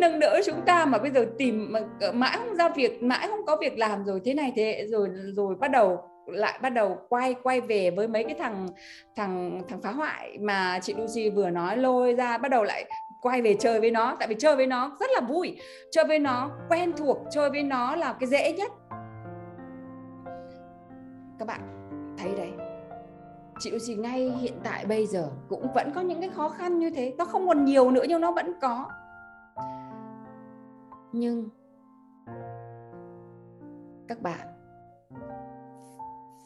nâng 0.00 0.18
đỡ 0.18 0.40
chúng 0.46 0.60
ta 0.66 0.84
mà 0.84 0.98
bây 0.98 1.10
giờ 1.10 1.26
tìm 1.38 1.72
mà 1.72 1.80
ờ, 2.00 2.12
mãi 2.12 2.38
không 2.38 2.56
ra 2.56 2.68
việc, 2.68 3.02
mãi 3.02 3.28
không 3.28 3.46
có 3.46 3.56
việc 3.56 3.78
làm 3.78 4.04
rồi 4.04 4.20
thế 4.24 4.34
này 4.34 4.52
thế, 4.56 4.86
rồi 4.88 5.08
rồi 5.36 5.54
bắt 5.54 5.70
đầu, 5.70 6.02
lại 6.26 6.58
bắt 6.62 6.70
đầu 6.70 6.98
quay 7.08 7.34
quay 7.42 7.60
về 7.60 7.90
với 7.90 8.08
mấy 8.08 8.24
cái 8.24 8.34
thằng 8.34 8.66
thằng 9.16 9.62
thằng 9.68 9.80
phá 9.82 9.90
hoại 9.90 10.38
mà 10.40 10.78
chị 10.82 10.94
Lucy 10.94 11.30
vừa 11.30 11.50
nói 11.50 11.76
lôi 11.76 12.14
ra, 12.14 12.38
bắt 12.38 12.48
đầu 12.48 12.64
lại 12.64 12.84
quay 13.20 13.42
về 13.42 13.54
chơi 13.54 13.80
với 13.80 13.90
nó. 13.90 14.16
Tại 14.18 14.28
vì 14.28 14.34
chơi 14.38 14.56
với 14.56 14.66
nó 14.66 14.96
rất 15.00 15.10
là 15.14 15.20
vui. 15.20 15.58
Chơi 15.90 16.04
với 16.04 16.18
nó 16.18 16.50
quen 16.68 16.92
thuộc, 16.96 17.18
chơi 17.30 17.50
với 17.50 17.62
nó 17.62 17.96
là 17.96 18.12
cái 18.20 18.28
dễ 18.28 18.52
nhất. 18.52 18.72
Các 21.38 21.48
bạn 21.48 21.60
thấy 22.18 22.30
đấy, 22.36 22.50
chị 23.58 23.70
Lucy 23.70 23.94
ngay 23.94 24.32
hiện 24.40 24.54
tại 24.64 24.84
bây 24.84 25.06
giờ 25.06 25.28
cũng 25.48 25.66
vẫn 25.74 25.92
có 25.94 26.00
những 26.00 26.20
cái 26.20 26.30
khó 26.30 26.48
khăn 26.48 26.78
như 26.78 26.90
thế. 26.90 27.14
Nó 27.18 27.24
không 27.24 27.48
còn 27.48 27.64
nhiều 27.64 27.90
nữa 27.90 28.04
nhưng 28.08 28.20
nó 28.20 28.32
vẫn 28.32 28.52
có 28.60 28.88
nhưng 31.18 31.48
các 34.08 34.22
bạn 34.22 34.48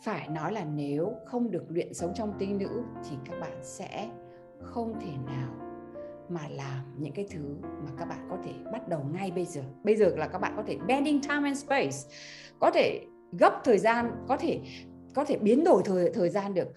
phải 0.02 0.28
nói 0.28 0.52
là 0.52 0.64
nếu 0.64 1.12
không 1.26 1.50
được 1.50 1.64
luyện 1.68 1.94
sống 1.94 2.12
trong 2.14 2.32
tinh 2.38 2.58
nữ 2.58 2.82
thì 3.10 3.16
các 3.24 3.40
bạn 3.40 3.58
sẽ 3.62 4.10
không 4.60 5.00
thể 5.00 5.12
nào 5.26 5.50
mà 6.28 6.48
làm 6.48 6.84
những 6.98 7.12
cái 7.12 7.26
thứ 7.30 7.56
mà 7.62 7.90
các 7.98 8.04
bạn 8.04 8.26
có 8.30 8.38
thể 8.44 8.52
bắt 8.72 8.88
đầu 8.88 9.00
ngay 9.12 9.30
bây 9.30 9.44
giờ. 9.44 9.62
Bây 9.84 9.96
giờ 9.96 10.16
là 10.16 10.28
các 10.28 10.38
bạn 10.38 10.52
có 10.56 10.62
thể 10.66 10.76
bending 10.86 11.22
time 11.22 11.42
and 11.44 11.64
space, 11.64 11.96
có 12.58 12.70
thể 12.70 13.06
gấp 13.32 13.60
thời 13.64 13.78
gian, 13.78 14.24
có 14.28 14.36
thể 14.36 14.60
có 15.14 15.24
thể 15.24 15.36
biến 15.36 15.64
đổi 15.64 15.82
thời 15.84 16.10
thời 16.14 16.28
gian 16.28 16.54
được. 16.54 16.68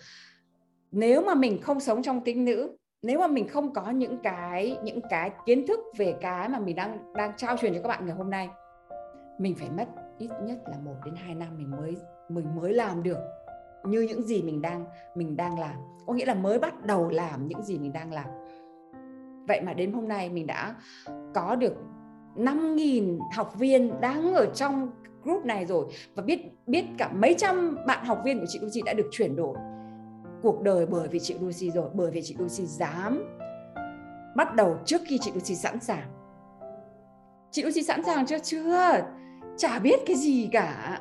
Nếu 0.92 1.22
mà 1.22 1.36
mình 1.36 1.62
không 1.62 1.80
sống 1.80 2.04
trong 2.04 2.24
tinh 2.24 2.46
nữ, 2.46 2.78
nếu 3.04 3.20
mà 3.20 3.28
mình 3.28 3.48
không 3.48 3.74
có 3.74 3.90
những 3.90 4.18
cái 4.18 4.78
những 4.84 5.00
cái 5.10 5.32
kiến 5.46 5.68
thức 5.68 5.80
về 5.98 6.16
cái 6.22 6.50
mà 6.50 6.60
mình 6.60 6.76
đang 6.76 7.14
đang 7.14 7.32
trao 7.38 7.58
truyền 7.58 7.74
cho 7.74 7.82
các 7.82 7.90
bạn 7.90 8.06
ngày 8.06 8.16
hôm 8.16 8.30
nay, 8.30 8.50
mình 9.40 9.56
phải 9.56 9.70
mất 9.70 9.86
ít 10.18 10.30
nhất 10.44 10.58
là 10.66 10.78
1 10.84 10.92
đến 11.06 11.16
2 11.16 11.36
năm 11.36 11.58
mình 11.58 11.72
mới 11.72 11.98
mình 12.30 12.56
mới 12.56 12.74
làm 12.74 13.04
được 13.04 13.18
như 13.84 14.02
những 14.02 14.24
gì 14.24 14.42
mình 14.42 14.62
đang 14.62 14.86
mình 15.16 15.38
đang 15.38 15.60
làm. 15.60 15.76
Có 16.06 16.14
nghĩa 16.14 16.26
là 16.26 16.34
mới 16.34 16.60
bắt 16.60 16.86
đầu 16.86 17.10
làm 17.10 17.48
những 17.48 17.64
gì 17.64 17.80
mình 17.80 17.94
đang 17.94 18.14
làm. 18.14 18.26
Vậy 19.48 19.62
mà 19.62 19.74
đến 19.74 19.94
hôm 19.94 20.08
nay 20.08 20.30
mình 20.30 20.48
đã 20.48 20.76
có 21.34 21.56
được 21.56 21.74
5.000 22.36 23.20
học 23.36 23.54
viên 23.56 24.02
đang 24.02 24.34
ở 24.34 24.46
trong 24.46 24.90
group 25.24 25.46
này 25.46 25.66
rồi 25.66 25.86
và 26.16 26.24
biết 26.24 26.40
biết 26.68 26.86
cả 26.98 27.12
mấy 27.14 27.36
trăm 27.38 27.78
bạn 27.88 28.06
học 28.06 28.22
viên 28.26 28.40
của 28.40 28.46
chị 28.48 28.60
chị 28.72 28.82
đã 28.86 28.94
được 28.94 29.10
chuyển 29.12 29.36
đổi 29.36 29.58
cuộc 30.44 30.62
đời 30.62 30.86
bởi 30.86 31.08
vì 31.08 31.20
chị 31.20 31.36
Lucy 31.42 31.72
rồi, 31.72 31.90
bởi 31.94 32.12
vì 32.12 32.22
chị 32.22 32.36
Lucy 32.40 32.66
dám 32.66 33.38
bắt 34.36 34.56
đầu 34.56 34.78
trước 34.86 35.02
khi 35.06 35.18
chị 35.22 35.32
Lucy 35.36 35.56
sẵn 35.56 35.80
sàng. 35.80 36.08
Chị 37.52 37.64
Lucy 37.64 37.84
sẵn 37.84 38.04
sàng 38.04 38.26
chưa? 38.26 38.40
Chưa. 38.40 39.02
Chả 39.58 39.80
biết 39.80 40.00
cái 40.06 40.16
gì 40.16 40.50
cả. 40.52 41.00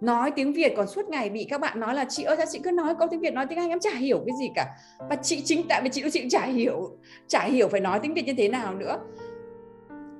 Nói 0.00 0.30
tiếng 0.30 0.52
Việt 0.52 0.72
còn 0.76 0.88
suốt 0.88 1.08
ngày 1.08 1.30
bị 1.30 1.46
các 1.50 1.60
bạn 1.60 1.80
nói 1.80 1.94
là, 1.94 2.04
chị 2.08 2.22
ơi, 2.22 2.36
sao 2.36 2.46
chị 2.50 2.58
cứ 2.58 2.70
nói 2.70 2.94
câu 2.98 3.08
tiếng 3.10 3.20
Việt, 3.20 3.34
nói 3.34 3.46
tiếng 3.46 3.58
Anh, 3.58 3.68
em 3.68 3.80
chả 3.80 3.90
hiểu 3.90 4.18
cái 4.26 4.36
gì 4.40 4.50
cả. 4.54 4.76
Và 5.10 5.16
chị 5.16 5.42
chính, 5.44 5.68
tại 5.68 5.80
vì 5.82 5.88
chị 5.88 6.02
Lucy 6.02 6.20
cũng 6.20 6.28
chả 6.28 6.44
hiểu 6.44 6.98
chả 7.28 7.44
hiểu 7.44 7.68
phải 7.68 7.80
nói 7.80 8.00
tiếng 8.02 8.14
Việt 8.14 8.26
như 8.26 8.34
thế 8.36 8.48
nào 8.48 8.74
nữa 8.74 8.98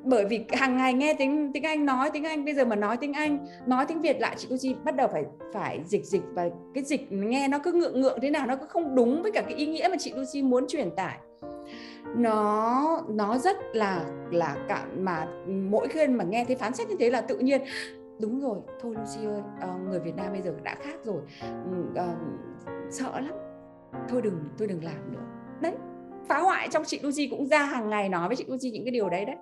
bởi 0.04 0.24
vì 0.24 0.44
hàng 0.52 0.76
ngày 0.76 0.94
nghe 0.94 1.14
tiếng 1.14 1.52
tiếng 1.52 1.62
Anh 1.62 1.86
nói, 1.86 2.10
tiếng 2.12 2.24
Anh, 2.24 2.44
bây 2.44 2.54
giờ 2.54 2.64
mà 2.64 2.76
nói 2.76 2.96
tiếng 2.96 3.12
Anh, 3.12 3.46
nói 3.66 3.84
tiếng 3.88 4.00
Việt 4.00 4.20
lại, 4.20 4.34
chị 4.38 4.48
Lucy 4.50 4.74
bắt 4.84 4.96
đầu 4.96 5.08
phải 5.08 5.24
phải 5.52 5.80
dịch 5.86 6.04
dịch 6.04 6.22
và 6.32 6.48
cái 6.74 6.84
dịch 6.84 7.12
nghe 7.12 7.48
nó 7.48 7.58
cứ 7.58 7.72
ngượng 7.72 8.00
ngượng 8.00 8.18
thế 8.22 8.30
nào 8.30 8.46
nó 8.46 8.56
cứ 8.56 8.66
không 8.66 8.94
đúng 8.94 9.22
với 9.22 9.32
cả 9.32 9.42
cái 9.42 9.54
ý 9.54 9.66
nghĩa 9.66 9.88
mà 9.90 9.96
chị 9.98 10.12
Lucy 10.16 10.42
muốn 10.42 10.66
truyền 10.68 10.90
tải. 10.90 11.18
Nó 12.16 13.02
nó 13.08 13.38
rất 13.38 13.56
là 13.72 14.04
là 14.30 14.56
cả 14.68 14.86
mà 14.98 15.26
mỗi 15.46 15.88
khi 15.88 16.06
mà 16.06 16.24
nghe 16.24 16.44
thấy 16.44 16.56
phán 16.56 16.74
xét 16.74 16.88
như 16.88 16.96
thế 17.00 17.10
là 17.10 17.20
tự 17.20 17.38
nhiên, 17.38 17.62
đúng 18.20 18.40
rồi, 18.40 18.58
thôi 18.80 18.94
Lucy 18.98 19.26
ơi 19.26 19.42
ờ, 19.60 19.68
người 19.88 20.00
Việt 20.00 20.16
Nam 20.16 20.32
bây 20.32 20.42
giờ 20.42 20.54
đã 20.62 20.74
khác 20.82 20.96
rồi 21.04 21.22
ờ, 21.94 22.08
sợ 22.90 23.20
lắm, 23.20 23.32
thôi 24.08 24.22
đừng 24.22 24.38
thôi 24.58 24.68
đừng 24.68 24.84
làm 24.84 25.12
nữa. 25.12 25.22
Đấy, 25.60 25.72
phá 26.28 26.38
hoại 26.38 26.68
trong 26.70 26.84
chị 26.84 27.00
Lucy 27.02 27.28
cũng 27.28 27.46
ra 27.46 27.64
hàng 27.64 27.90
ngày 27.90 28.08
nói 28.08 28.28
với 28.28 28.36
chị 28.36 28.44
Lucy 28.48 28.70
những 28.70 28.84
cái 28.84 28.92
điều 28.92 29.08
đấy 29.08 29.24
đấy 29.24 29.36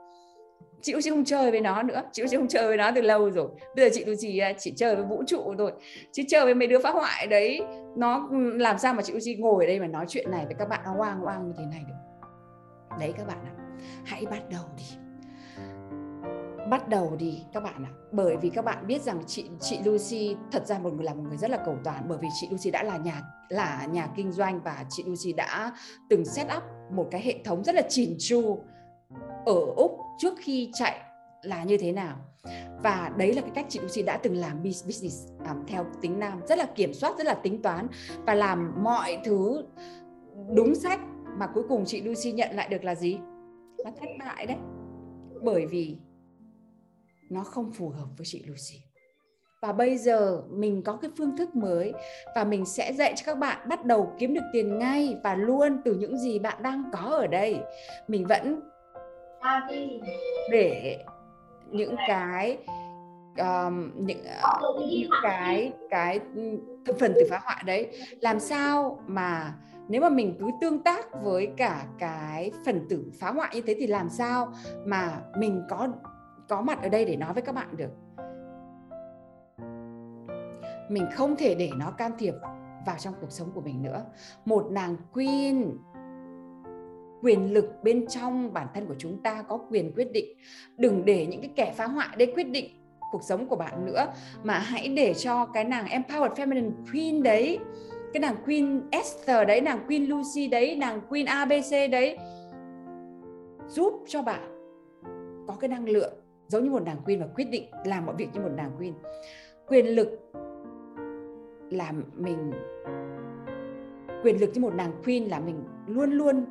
chị 0.83 0.93
Lucy 0.93 1.11
không 1.11 1.25
chơi 1.25 1.51
với 1.51 1.61
nó 1.61 1.83
nữa. 1.83 2.03
Chị 2.13 2.23
Lucy 2.23 2.37
không 2.37 2.49
chơi 2.49 2.69
với 2.69 2.77
nó 2.77 2.91
từ 2.95 3.01
lâu 3.01 3.31
rồi. 3.31 3.49
Bây 3.77 3.85
giờ 3.85 3.95
chị 3.95 4.05
Lucy 4.05 4.41
chỉ 4.59 4.73
à, 4.73 4.75
chơi 4.77 4.97
với 4.97 5.05
vũ 5.05 5.23
trụ 5.27 5.55
thôi 5.59 5.73
chứ 6.13 6.23
chơi 6.29 6.45
với 6.45 6.55
mấy 6.55 6.69
đứa 6.69 6.79
phá 6.79 6.91
hoại 6.91 7.27
đấy. 7.27 7.61
Nó 7.97 8.29
ừ, 8.31 8.57
làm 8.57 8.79
sao 8.79 8.95
mà 8.95 9.03
chị 9.03 9.13
Lucy 9.13 9.35
ngồi 9.35 9.65
ở 9.65 9.69
đây 9.69 9.81
mà 9.81 9.87
nói 9.87 10.05
chuyện 10.09 10.31
này 10.31 10.45
với 10.47 10.55
các 10.59 10.69
bạn 10.69 10.81
oang 10.99 11.25
oang 11.25 11.47
như 11.47 11.53
thế 11.59 11.65
này 11.71 11.85
được? 11.89 11.95
Đấy 13.01 13.13
các 13.19 13.27
bạn 13.27 13.39
ạ. 13.45 13.55
Hãy 14.05 14.27
bắt 14.31 14.43
đầu 14.51 14.65
đi. 14.77 14.85
Bắt 16.71 16.89
đầu 16.89 17.17
đi 17.19 17.43
các 17.53 17.63
bạn 17.63 17.85
ạ. 17.85 17.91
Bởi 18.13 18.37
vì 18.37 18.51
các 18.51 18.65
bạn 18.65 18.87
biết 18.87 19.03
rằng 19.03 19.23
chị 19.27 19.45
chị 19.61 19.79
Lucy 19.85 20.37
thật 20.53 20.67
ra 20.67 20.79
một 20.79 20.93
người, 20.93 21.05
là 21.05 21.15
một 21.15 21.23
người 21.29 21.37
rất 21.37 21.51
là 21.51 21.59
cầu 21.65 21.77
toàn. 21.85 22.05
Bởi 22.09 22.19
vì 22.23 22.29
chị 22.41 22.49
Lucy 22.51 22.71
đã 22.71 22.83
là 22.83 22.97
nhà 22.97 23.23
là 23.49 23.87
nhà 23.93 24.09
kinh 24.17 24.33
doanh 24.33 24.61
và 24.65 24.85
chị 24.91 25.05
Lucy 25.07 25.33
đã 25.33 25.73
từng 26.09 26.25
set 26.25 26.47
up 26.57 26.63
một 26.91 27.09
cái 27.11 27.21
hệ 27.21 27.35
thống 27.45 27.65
rất 27.65 27.75
là 27.75 27.83
chỉn 27.89 28.17
chu 28.19 28.65
ở 29.47 29.61
úc 29.77 29.99
trước 30.19 30.35
khi 30.39 30.71
chạy 30.75 31.01
là 31.43 31.65
như 31.65 31.77
thế 31.79 31.93
nào? 31.93 32.17
Và 32.83 33.13
đấy 33.17 33.35
là 33.35 33.43
cái 33.43 33.51
cách 33.55 33.67
chị 33.69 33.81
Lucy 33.81 34.03
đã 34.03 34.17
từng 34.23 34.37
làm 34.37 34.63
business 34.63 35.29
um, 35.39 35.67
theo 35.67 35.87
tính 36.01 36.19
nam 36.19 36.41
rất 36.49 36.59
là 36.59 36.67
kiểm 36.75 36.95
soát 36.95 37.19
rất 37.19 37.27
là 37.27 37.35
tính 37.35 37.63
toán 37.63 37.87
và 38.27 38.35
làm 38.35 38.85
mọi 38.85 39.19
thứ 39.25 39.65
đúng 40.55 40.75
sách 40.75 41.01
mà 41.39 41.47
cuối 41.55 41.65
cùng 41.69 41.85
chị 41.85 42.03
Lucy 42.03 42.33
nhận 42.33 42.57
lại 42.57 42.69
được 42.69 42.85
là 42.85 42.95
gì? 42.95 43.19
Nó 43.85 43.91
thất 44.01 44.09
bại 44.19 44.47
đấy. 44.47 44.57
Bởi 45.43 45.67
vì 45.67 45.97
nó 47.31 47.45
không 47.45 47.73
phù 47.73 47.89
hợp 47.89 48.07
với 48.17 48.27
chị 48.27 48.45
Lucy. 48.47 48.83
Và 49.63 49.73
bây 49.73 49.99
giờ 49.99 50.43
mình 50.51 50.83
có 50.83 50.97
cái 50.97 51.11
phương 51.19 51.37
thức 51.37 51.57
mới 51.57 51.93
và 52.35 52.45
mình 52.45 52.65
sẽ 52.65 52.93
dạy 52.93 53.15
cho 53.17 53.23
các 53.27 53.39
bạn 53.39 53.69
bắt 53.69 53.85
đầu 53.85 54.13
kiếm 54.19 54.35
được 54.35 54.45
tiền 54.53 54.79
ngay 54.79 55.17
và 55.25 55.35
luôn 55.35 55.81
từ 55.85 55.95
những 55.95 56.19
gì 56.19 56.39
bạn 56.39 56.63
đang 56.63 56.85
có 56.93 56.99
ở 56.99 57.27
đây. 57.27 57.57
Mình 58.09 58.27
vẫn 58.27 58.61
để 60.51 60.99
những 61.71 61.97
cái 62.09 62.59
um, 63.39 63.91
những 63.95 64.21
uh, 64.21 64.91
những 64.91 65.11
cái 65.23 65.73
cái 65.91 66.21
thực 66.87 66.99
phần 67.01 67.13
từ 67.15 67.27
phá 67.31 67.41
hoại 67.45 67.63
đấy. 67.67 67.91
Làm 68.21 68.41
sao 68.41 68.99
mà 69.07 69.55
nếu 69.89 70.01
mà 70.01 70.09
mình 70.09 70.37
cứ 70.41 70.51
tương 70.61 70.83
tác 70.83 71.23
với 71.23 71.47
cả 71.57 71.87
cái 71.99 72.53
phần 72.67 72.87
tử 72.89 73.13
phá 73.21 73.31
hoại 73.31 73.51
như 73.55 73.61
thế 73.61 73.77
thì 73.79 73.87
làm 73.87 74.09
sao 74.09 74.53
mà 74.87 75.21
mình 75.37 75.63
có 75.69 75.89
có 76.49 76.61
mặt 76.61 76.83
ở 76.83 76.89
đây 76.89 77.05
để 77.05 77.17
nói 77.17 77.33
với 77.33 77.43
các 77.43 77.55
bạn 77.55 77.77
được? 77.77 77.91
Mình 80.91 81.07
không 81.15 81.37
thể 81.37 81.55
để 81.55 81.71
nó 81.77 81.91
can 81.91 82.13
thiệp 82.19 82.35
vào 82.87 82.97
trong 82.99 83.15
cuộc 83.21 83.31
sống 83.31 83.51
của 83.55 83.61
mình 83.61 83.83
nữa. 83.83 84.05
Một 84.45 84.67
nàng 84.71 84.97
queen 85.13 85.71
quyền 87.23 87.53
lực 87.53 87.65
bên 87.83 88.07
trong 88.07 88.53
bản 88.53 88.67
thân 88.75 88.87
của 88.87 88.95
chúng 88.99 89.23
ta 89.23 89.43
có 89.49 89.59
quyền 89.71 89.93
quyết 89.97 90.13
định. 90.13 90.27
Đừng 90.79 91.05
để 91.05 91.27
những 91.27 91.41
cái 91.41 91.51
kẻ 91.57 91.73
phá 91.77 91.87
hoại 91.87 92.09
đấy 92.17 92.33
quyết 92.35 92.51
định 92.51 92.67
cuộc 93.13 93.23
sống 93.23 93.49
của 93.49 93.57
bạn 93.57 93.87
nữa, 93.87 94.07
mà 94.43 94.59
hãy 94.59 94.89
để 94.89 95.15
cho 95.15 95.47
cái 95.47 95.65
nàng 95.65 95.87
empowered 95.87 96.35
feminine 96.35 96.71
queen 96.93 97.23
đấy, 97.23 97.59
cái 98.13 98.21
nàng 98.21 98.37
queen 98.47 98.83
Esther 98.91 99.49
đấy, 99.49 99.61
nàng 99.61 99.85
queen 99.89 100.07
Lucy 100.07 100.49
đấy, 100.49 100.77
nàng 100.77 101.01
queen 101.09 101.27
ABC 101.27 101.91
đấy 101.91 102.19
giúp 103.69 104.05
cho 104.07 104.23
bạn 104.23 104.41
có 105.49 105.57
cái 105.61 105.69
năng 105.69 105.89
lượng 105.89 106.13
giống 106.49 106.65
như 106.65 106.71
một 106.71 106.83
nàng 106.83 106.97
queen 107.05 107.21
và 107.21 107.27
quyết 107.35 107.45
định 107.51 107.65
làm 107.85 108.07
mọi 108.07 108.15
việc 108.19 108.29
như 108.35 108.41
một 108.41 108.53
nàng 108.57 108.71
queen. 108.79 108.93
Quyền 109.67 109.87
lực 109.87 110.09
là 111.71 111.93
mình, 112.17 112.53
quyền 114.25 114.41
lực 114.41 114.51
như 114.55 114.61
một 114.61 114.75
nàng 114.75 114.93
queen 115.05 115.25
là 115.25 115.41
mình 115.41 115.65
luôn 115.87 116.11
luôn 116.11 116.45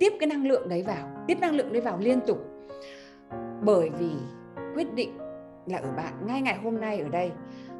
tiếp 0.00 0.12
cái 0.20 0.28
năng 0.28 0.46
lượng 0.46 0.68
đấy 0.68 0.82
vào, 0.82 1.08
tiếp 1.26 1.38
năng 1.40 1.54
lượng 1.54 1.72
đấy 1.72 1.82
vào 1.82 1.98
liên 1.98 2.20
tục. 2.26 2.38
Bởi 3.62 3.90
vì 3.98 4.10
quyết 4.74 4.94
định 4.94 5.18
là 5.66 5.78
ở 5.78 5.92
bạn, 5.96 6.26
ngay 6.26 6.40
ngày 6.40 6.58
hôm 6.62 6.80
nay 6.80 7.00
ở 7.00 7.08
đây. 7.08 7.32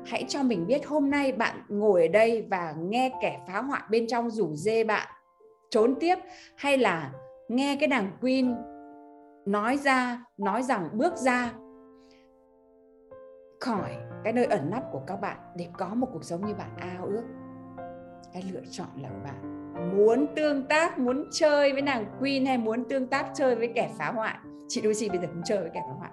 Hãy 0.07 0.25
cho 0.29 0.43
mình 0.43 0.67
biết 0.67 0.87
hôm 0.87 1.11
nay 1.11 1.33
bạn 1.33 1.57
ngồi 1.69 2.03
ở 2.03 2.09
đây 2.09 2.47
và 2.51 2.75
nghe 2.79 3.19
kẻ 3.23 3.41
phá 3.49 3.63
hoại 3.63 3.83
bên 3.91 4.07
trong 4.07 4.31
rủ 4.31 4.55
dê 4.55 4.85
bạn, 4.85 5.09
trốn 5.71 5.95
tiếp, 6.01 6.17
hay 6.57 6.79
là 6.79 7.13
nghe 7.49 7.77
cái 7.81 7.89
đảng 7.89 8.11
queen 8.21 8.57
nói 9.47 9.77
ra, 9.77 10.25
nói 10.39 10.63
rằng 10.63 10.89
bước 10.93 11.17
ra 11.17 11.53
khỏi 13.61 13.91
cái 14.25 14.33
nơi 14.33 14.45
ẩn 14.45 14.71
nấp 14.71 14.83
của 14.93 15.01
các 15.07 15.17
bạn 15.17 15.37
để 15.57 15.69
có 15.79 15.89
một 15.95 16.07
cuộc 16.13 16.25
sống 16.25 16.47
như 16.47 16.55
bạn 16.55 16.77
ao 16.77 17.07
ước. 17.07 17.25
Cái 18.33 18.45
lựa 18.53 18.63
chọn 18.71 18.89
là 18.97 19.09
của 19.09 19.25
bạn 19.25 19.60
muốn 19.97 20.27
tương 20.37 20.63
tác 20.63 20.99
muốn 20.99 21.25
chơi 21.33 21.73
với 21.73 21.83
nàng 21.83 22.05
queen 22.21 22.47
hay 22.47 22.59
muốn 22.59 22.89
tương 22.89 23.07
tác 23.07 23.27
chơi 23.35 23.55
với 23.55 23.69
kẻ 23.75 23.91
phá 23.99 24.13
hoại? 24.13 24.35
Chị 24.69 24.83
Lucy 24.83 25.09
bây 25.09 25.19
giờ 25.19 25.27
cũng 25.27 25.43
chơi 25.45 25.59
với 25.59 25.71
kẻ 25.75 25.81
phá 25.89 25.95
hoại. 25.99 26.11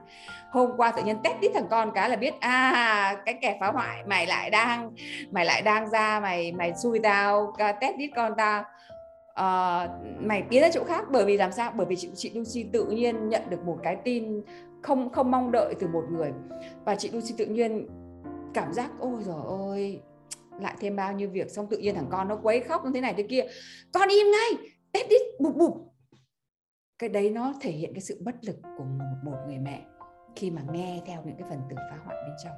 Hôm 0.51 0.71
qua 0.77 0.91
tự 0.91 1.03
nhiên 1.03 1.17
test 1.23 1.35
tít 1.41 1.51
thằng 1.53 1.67
con 1.69 1.91
cái 1.95 2.09
là 2.09 2.15
biết 2.15 2.33
à 2.39 3.21
cái 3.25 3.37
kẻ 3.41 3.57
phá 3.59 3.67
hoại 3.67 4.03
mày 4.07 4.27
lại 4.27 4.49
đang 4.49 4.91
mày 5.31 5.45
lại 5.45 5.61
đang 5.61 5.89
ra 5.89 6.19
mày 6.19 6.51
mày 6.51 6.73
xui 6.83 6.99
tao 6.99 7.53
test 7.81 7.95
tít 7.97 8.11
con 8.15 8.33
tao. 8.37 8.63
Uh, 9.31 9.89
mày 10.19 10.43
tiến 10.49 10.61
ra 10.61 10.69
chỗ 10.73 10.83
khác 10.83 11.05
bởi 11.11 11.25
vì 11.25 11.37
làm 11.37 11.51
sao? 11.51 11.71
Bởi 11.75 11.85
vì 11.85 11.95
chị 11.95 12.09
chị 12.15 12.31
Lucy 12.35 12.69
tự 12.73 12.85
nhiên 12.85 13.29
nhận 13.29 13.41
được 13.49 13.65
một 13.65 13.77
cái 13.83 13.95
tin 14.03 14.41
không 14.81 15.09
không 15.09 15.31
mong 15.31 15.51
đợi 15.51 15.75
từ 15.79 15.87
một 15.87 16.03
người. 16.11 16.31
Và 16.85 16.95
chị 16.95 17.09
Lucy 17.13 17.33
tự 17.37 17.45
nhiên 17.45 17.87
cảm 18.53 18.73
giác 18.73 18.89
ôi 18.99 19.23
rồi 19.23 19.41
ôi 19.45 20.01
lại 20.61 20.75
thêm 20.79 20.95
bao 20.95 21.13
nhiêu 21.13 21.29
việc 21.29 21.51
xong 21.51 21.67
tự 21.69 21.77
nhiên 21.77 21.95
thằng 21.95 22.07
con 22.11 22.27
nó 22.27 22.39
quấy 22.43 22.59
khóc 22.59 22.85
như 22.85 22.91
thế 22.93 23.01
này 23.01 23.13
thế 23.17 23.23
kia. 23.23 23.43
Con 23.93 24.09
im 24.09 24.27
ngay 24.31 24.71
tết 24.91 25.09
đít 25.09 25.21
bụp 25.39 25.55
bụp. 25.55 25.73
Cái 26.99 27.09
đấy 27.09 27.29
nó 27.29 27.53
thể 27.61 27.71
hiện 27.71 27.93
cái 27.93 28.01
sự 28.01 28.21
bất 28.25 28.35
lực 28.41 28.55
của 28.77 28.83
một, 28.83 29.05
một 29.23 29.37
người 29.47 29.57
mẹ 29.57 29.85
khi 30.35 30.51
mà 30.51 30.61
nghe 30.71 31.01
theo 31.05 31.21
những 31.25 31.35
cái 31.39 31.47
phần 31.49 31.59
tử 31.69 31.75
phá 31.75 31.97
hoại 32.05 32.17
bên 32.27 32.35
trong. 32.43 32.53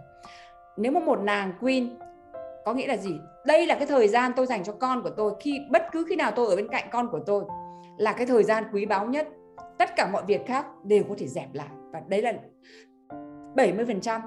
Nếu 0.77 0.91
mà 0.91 1.00
một 1.00 1.20
nàng 1.20 1.53
queen 1.62 2.00
có 2.65 2.74
nghĩa 2.74 2.88
là 2.88 2.98
gì? 2.98 3.20
Đây 3.46 3.68
là 3.68 3.75
cái 3.75 3.86
thời 3.86 4.08
gian 4.08 4.32
tôi 4.36 4.46
dành 4.46 4.63
cho 4.63 4.74
con 4.74 5.03
của 5.03 5.10
tôi. 5.10 5.34
Khi 5.39 5.60
bất 5.72 5.84
cứ 5.91 6.06
khi 6.10 6.15
nào 6.15 6.32
tôi 6.36 6.48
ở 6.48 6.56
bên 6.56 6.68
cạnh 6.68 6.89
con 6.91 7.08
của 7.12 7.20
tôi 7.25 7.44
là 7.98 8.13
cái 8.13 8.25
thời 8.25 8.44
gian 8.44 8.63
quý 8.74 8.86
báu 8.86 9.06
nhất. 9.06 9.27
Tất 9.77 9.89
cả 9.96 10.10
mọi 10.12 10.24
việc 10.27 10.46
khác 10.46 10.65
đều 10.84 11.03
có 11.10 11.15
thể 11.18 11.27
dẹp 11.27 11.53
lại. 11.53 11.70
Và 11.91 12.01
đấy 12.08 12.22
là 12.22 12.34
70% 13.56 14.22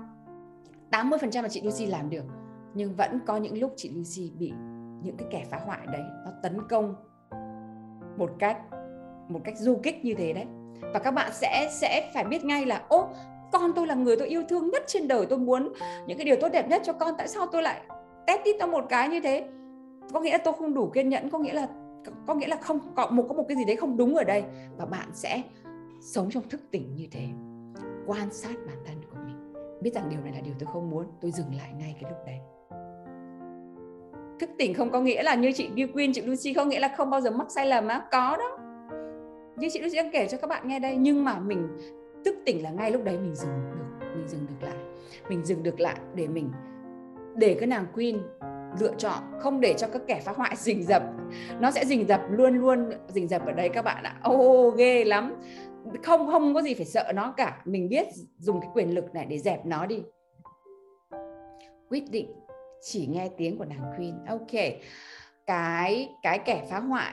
80% 0.90 1.42
mà 1.42 1.48
chị 1.48 1.62
Lucy 1.64 1.86
làm 1.86 2.10
được 2.10 2.24
nhưng 2.74 2.94
vẫn 2.94 3.20
có 3.26 3.36
những 3.36 3.60
lúc 3.60 3.72
chị 3.76 3.90
Lucy 3.90 4.32
bị 4.38 4.52
những 5.02 5.16
cái 5.16 5.28
kẻ 5.30 5.44
phá 5.50 5.60
hoại 5.66 5.86
đấy, 5.92 6.02
nó 6.24 6.30
tấn 6.42 6.68
công 6.68 6.94
một 8.16 8.30
cách 8.38 8.58
một 9.28 9.40
cách 9.44 9.58
du 9.58 9.76
kích 9.82 10.04
như 10.04 10.14
thế 10.14 10.32
đấy. 10.32 10.46
Và 10.92 10.98
các 10.98 11.10
bạn 11.10 11.30
sẽ 11.32 11.68
sẽ 11.72 12.10
phải 12.14 12.24
biết 12.24 12.44
ngay 12.44 12.66
là, 12.66 12.84
ô, 12.88 13.08
con 13.52 13.72
tôi 13.76 13.86
là 13.86 13.94
người 13.94 14.16
tôi 14.16 14.28
yêu 14.28 14.42
thương 14.48 14.70
nhất 14.70 14.82
trên 14.86 15.08
đời, 15.08 15.26
tôi 15.26 15.38
muốn 15.38 15.72
những 16.06 16.18
cái 16.18 16.24
điều 16.24 16.36
tốt 16.40 16.48
đẹp 16.52 16.68
nhất 16.68 16.82
cho 16.84 16.92
con, 16.92 17.14
tại 17.18 17.28
sao 17.28 17.46
tôi 17.52 17.62
lại 17.62 17.82
test 18.26 18.40
tít 18.44 18.56
nó 18.58 18.66
một 18.66 18.84
cái 18.88 19.08
như 19.08 19.20
thế? 19.20 19.48
Có 20.12 20.20
nghĩa 20.20 20.32
là 20.32 20.38
tôi 20.44 20.54
không 20.54 20.74
đủ 20.74 20.90
kiên 20.94 21.08
nhẫn, 21.08 21.30
có 21.30 21.38
nghĩa 21.38 21.52
là, 21.52 21.68
có 22.26 22.34
nghĩa 22.34 22.48
là 22.48 22.56
không, 22.56 22.78
có 22.94 23.10
một 23.10 23.24
có 23.28 23.34
một 23.34 23.44
cái 23.48 23.56
gì 23.56 23.64
đấy 23.64 23.76
không 23.76 23.96
đúng 23.96 24.14
ở 24.14 24.24
đây. 24.24 24.44
Và 24.76 24.86
bạn 24.86 25.08
sẽ 25.12 25.42
sống 26.00 26.30
trong 26.30 26.48
thức 26.48 26.60
tỉnh 26.70 26.94
như 26.94 27.08
thế, 27.10 27.26
quan 28.06 28.32
sát 28.32 28.54
bản 28.66 28.76
thân 28.86 28.96
của 29.10 29.16
mình. 29.26 29.52
Biết 29.80 29.94
rằng 29.94 30.08
điều 30.10 30.20
này 30.20 30.32
là 30.32 30.40
điều 30.40 30.54
tôi 30.58 30.68
không 30.72 30.90
muốn, 30.90 31.06
tôi 31.20 31.30
dừng 31.30 31.54
lại 31.56 31.72
ngay 31.78 31.96
cái 32.00 32.10
lúc 32.10 32.18
đấy 32.26 32.38
thức 34.38 34.50
tỉnh 34.58 34.74
không 34.74 34.90
có 34.90 35.00
nghĩa 35.00 35.22
là 35.22 35.34
như 35.34 35.52
chị 35.52 35.68
Bill 35.68 35.92
Queen, 35.92 36.12
chị 36.12 36.22
Lucy 36.22 36.54
không 36.54 36.68
nghĩa 36.68 36.80
là 36.80 36.94
không 36.96 37.10
bao 37.10 37.20
giờ 37.20 37.30
mắc 37.30 37.50
sai 37.50 37.66
lầm 37.66 37.88
á, 37.88 38.02
có 38.12 38.36
đó. 38.36 38.58
Như 39.56 39.68
chị 39.72 39.80
Lucy 39.80 39.96
đang 39.96 40.10
kể 40.10 40.28
cho 40.28 40.38
các 40.38 40.46
bạn 40.46 40.68
nghe 40.68 40.78
đây, 40.78 40.96
nhưng 40.96 41.24
mà 41.24 41.38
mình 41.38 41.68
thức 42.24 42.36
tỉnh 42.46 42.62
là 42.62 42.70
ngay 42.70 42.90
lúc 42.90 43.04
đấy 43.04 43.18
mình 43.18 43.34
dừng 43.34 43.50
được, 43.50 44.06
mình 44.16 44.28
dừng 44.28 44.46
được 44.46 44.66
lại. 44.66 44.76
Mình 45.28 45.44
dừng 45.44 45.62
được 45.62 45.80
lại 45.80 45.96
để 46.14 46.28
mình 46.28 46.50
để 47.36 47.56
cái 47.60 47.66
nàng 47.66 47.86
Queen 47.94 48.18
lựa 48.80 48.94
chọn 48.98 49.18
không 49.40 49.60
để 49.60 49.74
cho 49.78 49.88
các 49.88 50.02
kẻ 50.06 50.20
phá 50.24 50.32
hoại 50.32 50.56
rình 50.56 50.82
rập. 50.82 51.02
Nó 51.60 51.70
sẽ 51.70 51.84
rình 51.84 52.06
rập 52.06 52.20
luôn 52.30 52.58
luôn 52.58 52.90
rình 53.08 53.28
rập 53.28 53.46
ở 53.46 53.52
đây 53.52 53.68
các 53.68 53.82
bạn 53.82 54.04
ạ. 54.04 54.16
Ô 54.22 54.34
oh, 54.34 54.76
ghê 54.76 55.04
lắm. 55.04 55.34
Không 56.02 56.26
không 56.30 56.54
có 56.54 56.62
gì 56.62 56.74
phải 56.74 56.86
sợ 56.86 57.12
nó 57.14 57.34
cả. 57.36 57.62
Mình 57.64 57.88
biết 57.88 58.06
dùng 58.38 58.60
cái 58.60 58.70
quyền 58.74 58.94
lực 58.94 59.14
này 59.14 59.26
để 59.26 59.38
dẹp 59.38 59.66
nó 59.66 59.86
đi. 59.86 60.02
Quyết 61.88 62.10
định 62.10 62.32
chỉ 62.82 63.06
nghe 63.06 63.28
tiếng 63.36 63.58
của 63.58 63.64
nàng 63.64 63.92
queen. 63.96 64.24
Ok. 64.24 64.62
Cái 65.46 66.08
cái 66.22 66.38
kẻ 66.38 66.64
phá 66.70 66.80
hoại. 66.80 67.12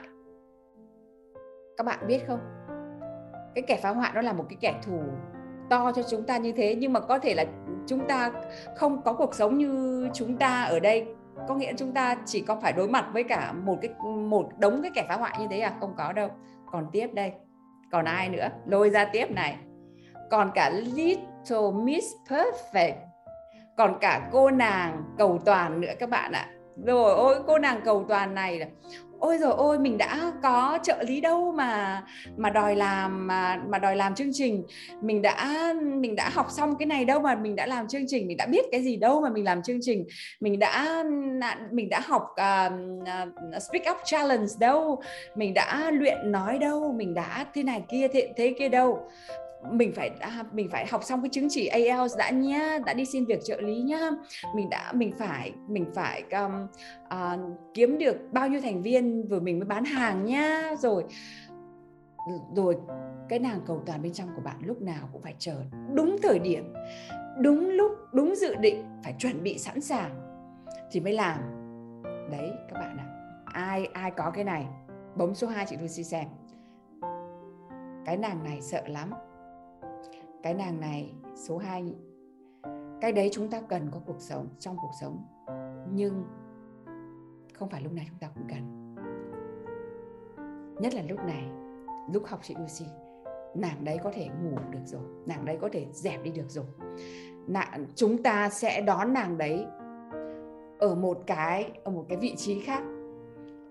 Các 1.76 1.84
bạn 1.86 2.06
biết 2.06 2.20
không? 2.26 2.40
Cái 3.54 3.62
kẻ 3.66 3.76
phá 3.82 3.90
hoại 3.90 4.10
nó 4.14 4.20
là 4.20 4.32
một 4.32 4.44
cái 4.48 4.56
kẻ 4.60 4.74
thù 4.82 5.00
to 5.70 5.92
cho 5.92 6.02
chúng 6.02 6.26
ta 6.26 6.38
như 6.38 6.52
thế, 6.52 6.74
nhưng 6.74 6.92
mà 6.92 7.00
có 7.00 7.18
thể 7.18 7.34
là 7.34 7.44
chúng 7.86 8.08
ta 8.08 8.32
không 8.76 9.02
có 9.02 9.12
cuộc 9.12 9.34
sống 9.34 9.58
như 9.58 10.08
chúng 10.14 10.36
ta 10.36 10.62
ở 10.62 10.80
đây. 10.80 11.06
Có 11.48 11.54
nghĩa 11.54 11.72
chúng 11.76 11.92
ta 11.92 12.16
chỉ 12.26 12.40
có 12.40 12.56
phải 12.56 12.72
đối 12.72 12.88
mặt 12.88 13.06
với 13.12 13.22
cả 13.22 13.52
một 13.52 13.78
cái, 13.82 13.90
một 14.28 14.48
đống 14.58 14.82
cái 14.82 14.90
kẻ 14.94 15.04
phá 15.08 15.16
hoại 15.16 15.36
như 15.40 15.46
thế 15.50 15.60
à? 15.60 15.76
Không 15.80 15.94
có 15.96 16.12
đâu. 16.12 16.28
Còn 16.72 16.86
tiếp 16.92 17.08
đây. 17.12 17.32
Còn 17.92 18.04
ai 18.04 18.28
nữa? 18.28 18.48
Lôi 18.66 18.90
ra 18.90 19.04
tiếp 19.04 19.30
này. 19.30 19.56
Còn 20.30 20.50
cả 20.54 20.70
Little 20.70 21.70
Miss 21.74 22.06
Perfect 22.28 23.09
còn 23.80 23.98
cả 24.00 24.28
cô 24.32 24.50
nàng 24.50 25.02
cầu 25.18 25.40
toàn 25.44 25.80
nữa 25.80 25.92
các 25.98 26.10
bạn 26.10 26.32
ạ. 26.32 26.46
Rồi 26.84 27.14
ôi 27.14 27.36
cô 27.46 27.58
nàng 27.58 27.80
cầu 27.84 28.04
toàn 28.08 28.34
này 28.34 28.58
là 28.58 28.66
ôi 29.18 29.38
rồi 29.38 29.52
ôi 29.56 29.78
mình 29.78 29.98
đã 29.98 30.32
có 30.42 30.78
trợ 30.82 31.02
lý 31.02 31.20
đâu 31.20 31.52
mà 31.52 32.02
mà 32.36 32.50
đòi 32.50 32.76
làm 32.76 33.26
mà 33.26 33.60
mà 33.68 33.78
đòi 33.78 33.96
làm 33.96 34.14
chương 34.14 34.30
trình. 34.32 34.64
Mình 35.00 35.22
đã 35.22 35.72
mình 35.82 36.16
đã 36.16 36.28
học 36.28 36.46
xong 36.50 36.76
cái 36.76 36.86
này 36.86 37.04
đâu 37.04 37.20
mà 37.20 37.34
mình 37.34 37.56
đã 37.56 37.66
làm 37.66 37.88
chương 37.88 38.04
trình 38.06 38.26
mình 38.26 38.36
đã 38.36 38.46
biết 38.46 38.64
cái 38.72 38.82
gì 38.82 38.96
đâu 38.96 39.20
mà 39.20 39.28
mình 39.28 39.44
làm 39.44 39.62
chương 39.62 39.78
trình. 39.82 40.06
Mình 40.40 40.58
đã 40.58 41.04
mình 41.70 41.88
đã 41.88 42.00
học 42.00 42.22
uh, 42.22 42.72
uh, 43.02 43.62
speak 43.62 43.90
up 43.90 43.96
challenge 44.04 44.52
đâu. 44.60 45.02
Mình 45.34 45.54
đã 45.54 45.90
luyện 45.90 46.32
nói 46.32 46.58
đâu 46.58 46.94
mình 46.96 47.14
đã 47.14 47.46
thế 47.54 47.62
này 47.62 47.82
kia 47.88 48.08
thế, 48.12 48.32
thế 48.36 48.54
kia 48.58 48.68
đâu 48.68 49.08
mình 49.70 49.92
phải 49.96 50.10
đã 50.20 50.44
mình 50.52 50.68
phải 50.70 50.86
học 50.86 51.04
xong 51.04 51.22
cái 51.22 51.28
chứng 51.28 51.48
chỉ 51.50 51.68
IELTS 51.68 52.16
đã 52.18 52.30
nhá 52.30 52.78
đã 52.86 52.94
đi 52.94 53.04
xin 53.04 53.24
việc 53.24 53.40
trợ 53.44 53.60
lý 53.60 53.82
nhá. 53.82 54.10
Mình 54.54 54.70
đã 54.70 54.92
mình 54.92 55.12
phải 55.18 55.52
mình 55.68 55.86
phải 55.94 56.24
um, 56.30 56.66
uh, 57.04 57.58
kiếm 57.74 57.98
được 57.98 58.16
bao 58.32 58.48
nhiêu 58.48 58.60
thành 58.60 58.82
viên 58.82 59.28
vừa 59.28 59.40
mình 59.40 59.58
mới 59.58 59.66
bán 59.66 59.84
hàng 59.84 60.24
nhá. 60.24 60.74
Rồi 60.78 61.04
rồi 62.56 62.76
cái 63.28 63.38
nàng 63.38 63.60
cầu 63.66 63.82
toàn 63.86 64.02
bên 64.02 64.12
trong 64.12 64.28
của 64.36 64.42
bạn 64.42 64.56
lúc 64.60 64.82
nào 64.82 65.08
cũng 65.12 65.22
phải 65.22 65.34
chờ 65.38 65.56
đúng 65.94 66.16
thời 66.22 66.38
điểm 66.38 66.72
đúng 67.40 67.68
lúc 67.68 67.92
đúng 68.12 68.36
dự 68.36 68.54
định 68.54 68.84
phải 69.04 69.14
chuẩn 69.18 69.42
bị 69.42 69.58
sẵn 69.58 69.80
sàng 69.80 70.30
thì 70.90 71.00
mới 71.00 71.12
làm. 71.12 71.40
Đấy 72.30 72.50
các 72.68 72.80
bạn 72.80 72.96
ạ. 72.98 73.04
À. 73.44 73.52
ai 73.52 73.86
ai 73.92 74.10
có 74.10 74.30
cái 74.30 74.44
này 74.44 74.66
bấm 75.16 75.34
số 75.34 75.46
2 75.46 75.66
chị 75.68 75.76
Lucy 75.76 76.04
xem. 76.04 76.28
Cái 78.06 78.16
nàng 78.16 78.44
này 78.44 78.60
sợ 78.60 78.82
lắm 78.86 79.10
cái 80.42 80.54
nàng 80.54 80.80
này 80.80 81.14
số 81.34 81.58
2 81.58 81.94
cái 83.00 83.12
đấy 83.12 83.28
chúng 83.32 83.50
ta 83.50 83.60
cần 83.68 83.90
có 83.92 84.00
cuộc 84.06 84.20
sống 84.20 84.48
trong 84.58 84.76
cuộc 84.76 84.90
sống. 85.00 85.24
Nhưng 85.92 86.24
không 87.54 87.68
phải 87.68 87.82
lúc 87.82 87.92
nào 87.92 88.04
chúng 88.08 88.18
ta 88.18 88.28
cũng 88.34 88.44
cần. 88.48 88.94
Nhất 90.80 90.94
là 90.94 91.02
lúc 91.08 91.18
này 91.24 91.44
lúc 92.12 92.26
học 92.26 92.40
chị 92.42 92.54
Lucy 92.54 92.90
nàng 93.54 93.84
đấy 93.84 93.98
có 94.04 94.10
thể 94.14 94.28
ngủ 94.42 94.56
được 94.70 94.84
rồi 94.84 95.02
nàng 95.26 95.44
đấy 95.44 95.58
có 95.60 95.68
thể 95.72 95.86
dẹp 95.92 96.22
đi 96.22 96.30
được 96.30 96.48
rồi. 96.50 96.64
Nàng, 97.46 97.86
chúng 97.94 98.22
ta 98.22 98.48
sẽ 98.50 98.80
đón 98.80 99.12
nàng 99.12 99.38
đấy 99.38 99.66
ở 100.78 100.94
một 100.94 101.18
cái 101.26 101.70
ở 101.84 101.92
một 101.92 102.06
cái 102.08 102.18
vị 102.18 102.34
trí 102.36 102.60
khác 102.60 102.82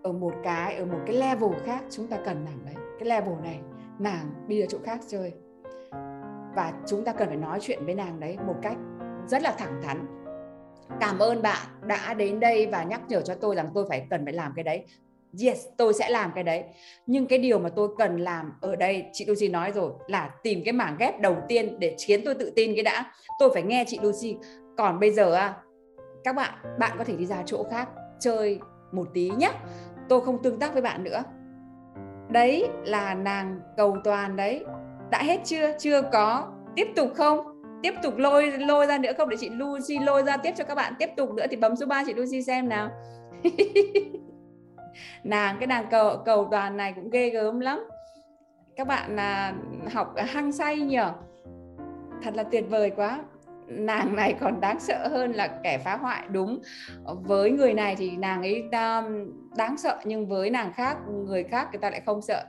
ở 0.04 0.12
một 0.12 0.34
cái 0.44 0.76
ở 0.76 0.86
một 0.86 1.00
cái 1.06 1.16
level 1.16 1.60
khác 1.64 1.84
chúng 1.90 2.08
ta 2.08 2.18
cần 2.26 2.46
nàng 2.46 2.60
đấy. 2.66 2.76
Cái 3.00 3.10
level 3.10 3.42
này 3.44 3.62
nàng 4.00 4.34
đi 4.48 4.62
ở 4.62 4.66
chỗ 4.70 4.78
khác 4.84 5.00
chơi 5.08 5.34
và 6.60 6.74
chúng 6.86 7.04
ta 7.04 7.14
cần 7.14 7.28
phải 7.28 7.38
nói 7.38 7.60
chuyện 7.62 7.86
với 7.86 7.96
nàng 7.96 8.20
đấy 8.20 8.38
một 8.48 8.56
cách 8.62 8.78
rất 9.28 9.42
là 9.42 9.52
thẳng 9.58 9.82
thắn. 9.84 10.06
Cảm 11.00 11.20
ơn 11.20 11.42
bạn 11.42 11.68
đã 11.88 12.14
đến 12.14 12.40
đây 12.40 12.68
và 12.68 12.84
nhắc 12.84 13.02
nhở 13.08 13.22
cho 13.22 13.36
tôi 13.36 13.56
rằng 13.56 13.70
tôi 13.74 13.86
phải 13.90 14.08
cần 14.10 14.26
phải 14.26 14.34
làm 14.34 14.54
cái 14.56 14.64
đấy. 14.64 14.86
Yes, 15.44 15.68
tôi 15.78 15.94
sẽ 15.94 16.10
làm 16.10 16.32
cái 16.36 16.44
đấy. 16.44 16.64
Nhưng 17.06 17.28
cái 17.28 17.40
điều 17.40 17.60
mà 17.60 17.70
tôi 17.70 17.90
cần 17.98 18.18
làm 18.18 18.54
ở 18.62 18.76
đây, 18.76 19.06
chị 19.14 19.26
Lucy 19.26 19.50
nói 19.50 19.72
rồi, 19.72 19.92
là 20.08 20.30
tìm 20.44 20.62
cái 20.66 20.74
mảng 20.74 20.96
ghép 21.00 21.20
đầu 21.20 21.38
tiên 21.48 21.80
để 21.80 21.96
khiến 22.06 22.22
tôi 22.26 22.36
tự 22.36 22.52
tin 22.56 22.76
cái 22.76 22.84
đã. 22.84 23.12
Tôi 23.40 23.50
phải 23.54 23.64
nghe 23.64 23.84
chị 23.88 24.00
Lucy. 24.04 24.38
Còn 24.78 25.00
bây 25.00 25.12
giờ 25.12 25.34
à 25.34 25.58
các 26.24 26.36
bạn 26.36 26.54
bạn 26.80 26.92
có 26.98 27.04
thể 27.04 27.16
đi 27.16 27.26
ra 27.26 27.44
chỗ 27.46 27.64
khác, 27.72 27.90
chơi 28.20 28.60
một 28.92 29.08
tí 29.14 29.30
nhé 29.30 29.52
tôi 30.10 30.22
không 30.22 30.44
tương 30.44 30.60
tác 30.60 30.74
với 30.74 30.82
bạn 30.82 31.04
nữa. 31.04 31.24
Đấy 32.30 32.68
là 32.86 33.14
nàng 33.14 33.60
cầu 33.78 33.98
toàn 34.04 34.36
đấy. 34.36 34.66
Đã 35.12 35.24
hết 35.24 35.40
chưa? 35.44 35.78
Chưa 35.80 36.02
có 36.02 36.48
tiếp 36.76 36.88
tục 36.96 37.12
không? 37.16 37.40
Tiếp 37.84 37.94
tục 38.04 38.18
lôi 38.18 38.52
lôi 38.52 38.86
ra 38.86 38.98
nữa 38.98 39.12
không? 39.18 39.30
Để 39.30 39.38
chị 39.40 39.50
Lucy 39.50 40.00
lôi 40.00 40.24
ra 40.24 40.38
tiếp 40.38 40.54
cho 40.58 40.64
các 40.64 40.76
bạn. 40.76 40.94
Tiếp 41.00 41.10
tục 41.18 41.34
nữa 41.34 41.46
thì 41.50 41.56
bấm 41.56 41.76
số 41.76 41.86
3 41.86 42.04
chị 42.06 42.14
Lucy 42.14 42.42
xem 42.42 42.70
nào. 42.70 42.90
Nàng, 45.24 45.58
cái 45.60 45.68
nàng 45.68 45.86
cầu 45.92 46.18
cầu 46.26 46.48
đoàn 46.52 46.78
này 46.78 46.94
cũng 46.96 47.10
ghê 47.10 47.30
gớm 47.30 47.60
lắm. 47.60 47.84
Các 48.76 48.88
bạn 48.88 49.16
là 49.16 49.54
học 49.94 50.16
hăng 50.18 50.52
say 50.52 50.78
nhở 50.78 51.14
thật 52.24 52.36
là 52.36 52.44
tuyệt 52.44 52.66
vời 52.70 52.92
quá. 52.96 53.20
Nàng 53.68 54.16
này 54.16 54.36
còn 54.40 54.62
đáng 54.62 54.80
sợ 54.80 55.08
hơn 55.08 55.32
là 55.32 55.48
kẻ 55.64 55.78
phá 55.78 55.98
hoại, 55.98 56.24
đúng. 56.32 56.62
Với 57.04 57.52
người 57.52 57.74
này 57.74 57.96
thì 57.96 58.18
nàng 58.18 58.42
ấy 58.42 58.62
um, 58.62 59.32
đáng 59.58 59.78
sợ, 59.78 60.00
nhưng 60.06 60.28
với 60.28 60.50
nàng 60.50 60.74
khác, 60.74 60.98
người 61.26 61.44
khác, 61.44 61.68
người 61.72 61.80
ta 61.80 61.90
lại 61.90 62.02
không 62.06 62.22
sợ. 62.22 62.44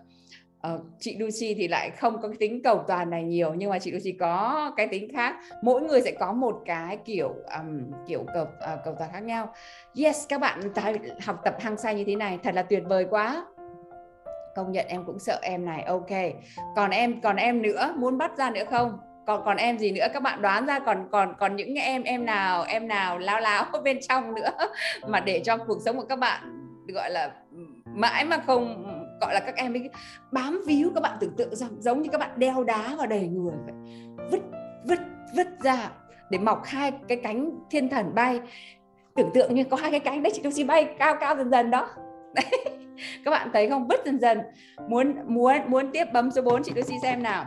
Uh, 0.74 0.80
chị 0.98 1.16
Lucy 1.18 1.54
thì 1.54 1.68
lại 1.68 1.90
không 1.90 2.22
có 2.22 2.28
cái 2.28 2.36
tính 2.40 2.62
cầu 2.62 2.84
toàn 2.88 3.10
này 3.10 3.24
nhiều 3.24 3.54
nhưng 3.54 3.70
mà 3.70 3.78
chị 3.78 3.90
Lucy 3.90 4.12
có 4.12 4.72
cái 4.76 4.86
tính 4.86 5.12
khác. 5.12 5.36
Mỗi 5.62 5.82
người 5.82 6.00
sẽ 6.00 6.12
có 6.20 6.32
một 6.32 6.62
cái 6.66 6.98
kiểu 7.04 7.34
um, 7.58 7.90
kiểu 8.08 8.24
cầu 8.34 8.42
uh, 8.42 8.80
cầu 8.84 8.94
toàn 8.98 9.10
khác 9.12 9.22
nhau. 9.22 9.54
Yes 10.04 10.26
các 10.28 10.40
bạn 10.40 10.60
học 11.24 11.40
tập 11.44 11.56
hăng 11.60 11.76
say 11.76 11.94
như 11.94 12.04
thế 12.04 12.16
này 12.16 12.38
thật 12.42 12.54
là 12.54 12.62
tuyệt 12.62 12.82
vời 12.88 13.06
quá. 13.10 13.46
Công 14.56 14.72
nhận 14.72 14.86
em 14.86 15.04
cũng 15.06 15.18
sợ 15.18 15.38
em 15.42 15.64
này 15.64 15.82
ok. 15.82 16.10
Còn 16.76 16.90
em 16.90 17.20
còn 17.20 17.36
em 17.36 17.62
nữa 17.62 17.94
muốn 17.96 18.18
bắt 18.18 18.38
ra 18.38 18.50
nữa 18.50 18.64
không? 18.70 18.98
Còn 19.26 19.42
còn 19.44 19.56
em 19.56 19.78
gì 19.78 19.92
nữa? 19.92 20.06
Các 20.12 20.22
bạn 20.22 20.42
đoán 20.42 20.66
ra 20.66 20.78
còn 20.78 21.08
còn 21.12 21.34
còn 21.38 21.56
những 21.56 21.74
em 21.74 22.02
em 22.02 22.26
nào 22.26 22.64
em 22.68 22.88
nào 22.88 23.18
lao 23.18 23.40
láo 23.40 23.64
bên 23.84 23.98
trong 24.08 24.34
nữa 24.34 24.50
mà 25.06 25.20
để 25.20 25.42
cho 25.44 25.56
cuộc 25.56 25.78
sống 25.84 25.96
của 25.96 26.06
các 26.08 26.18
bạn 26.18 26.40
gọi 26.88 27.10
là 27.10 27.32
mãi 27.94 28.24
mà 28.24 28.38
không 28.46 28.86
gọi 29.20 29.34
là 29.34 29.40
các 29.40 29.56
em 29.56 29.74
ấy 29.74 29.90
bám 30.32 30.62
víu 30.66 30.90
các 30.94 31.00
bạn 31.00 31.16
tưởng 31.20 31.36
tượng 31.36 31.56
rằng 31.56 31.70
giống 31.78 32.02
như 32.02 32.08
các 32.12 32.18
bạn 32.18 32.30
đeo 32.36 32.64
đá 32.64 32.94
vào 32.96 33.06
đầy 33.06 33.28
người 33.28 33.54
vậy. 33.64 33.74
Vứt 34.30 34.40
vứt 34.88 34.98
vứt 35.36 35.48
ra 35.60 35.90
để 36.30 36.38
mọc 36.38 36.64
hai 36.64 36.92
cái 37.08 37.20
cánh 37.22 37.50
thiên 37.70 37.88
thần 37.88 38.14
bay. 38.14 38.40
Tưởng 39.16 39.30
tượng 39.34 39.54
như 39.54 39.64
có 39.64 39.76
hai 39.76 39.90
cái 39.90 40.00
cánh 40.00 40.22
đấy 40.22 40.32
chị 40.34 40.42
Lucy 40.42 40.64
bay 40.64 40.94
cao 40.98 41.16
cao 41.20 41.36
dần 41.36 41.50
dần 41.50 41.70
đó. 41.70 41.88
Đấy. 42.34 42.76
các 43.24 43.30
bạn 43.30 43.50
thấy 43.52 43.68
không? 43.68 43.88
Vứt 43.88 44.00
dần 44.04 44.20
dần. 44.20 44.40
Muốn 44.88 45.14
muốn 45.26 45.56
muốn 45.66 45.90
tiếp 45.92 46.04
bấm 46.12 46.30
số 46.30 46.42
4 46.42 46.62
chị 46.62 46.72
Lucy 46.74 46.94
xem 47.02 47.22
nào. 47.22 47.46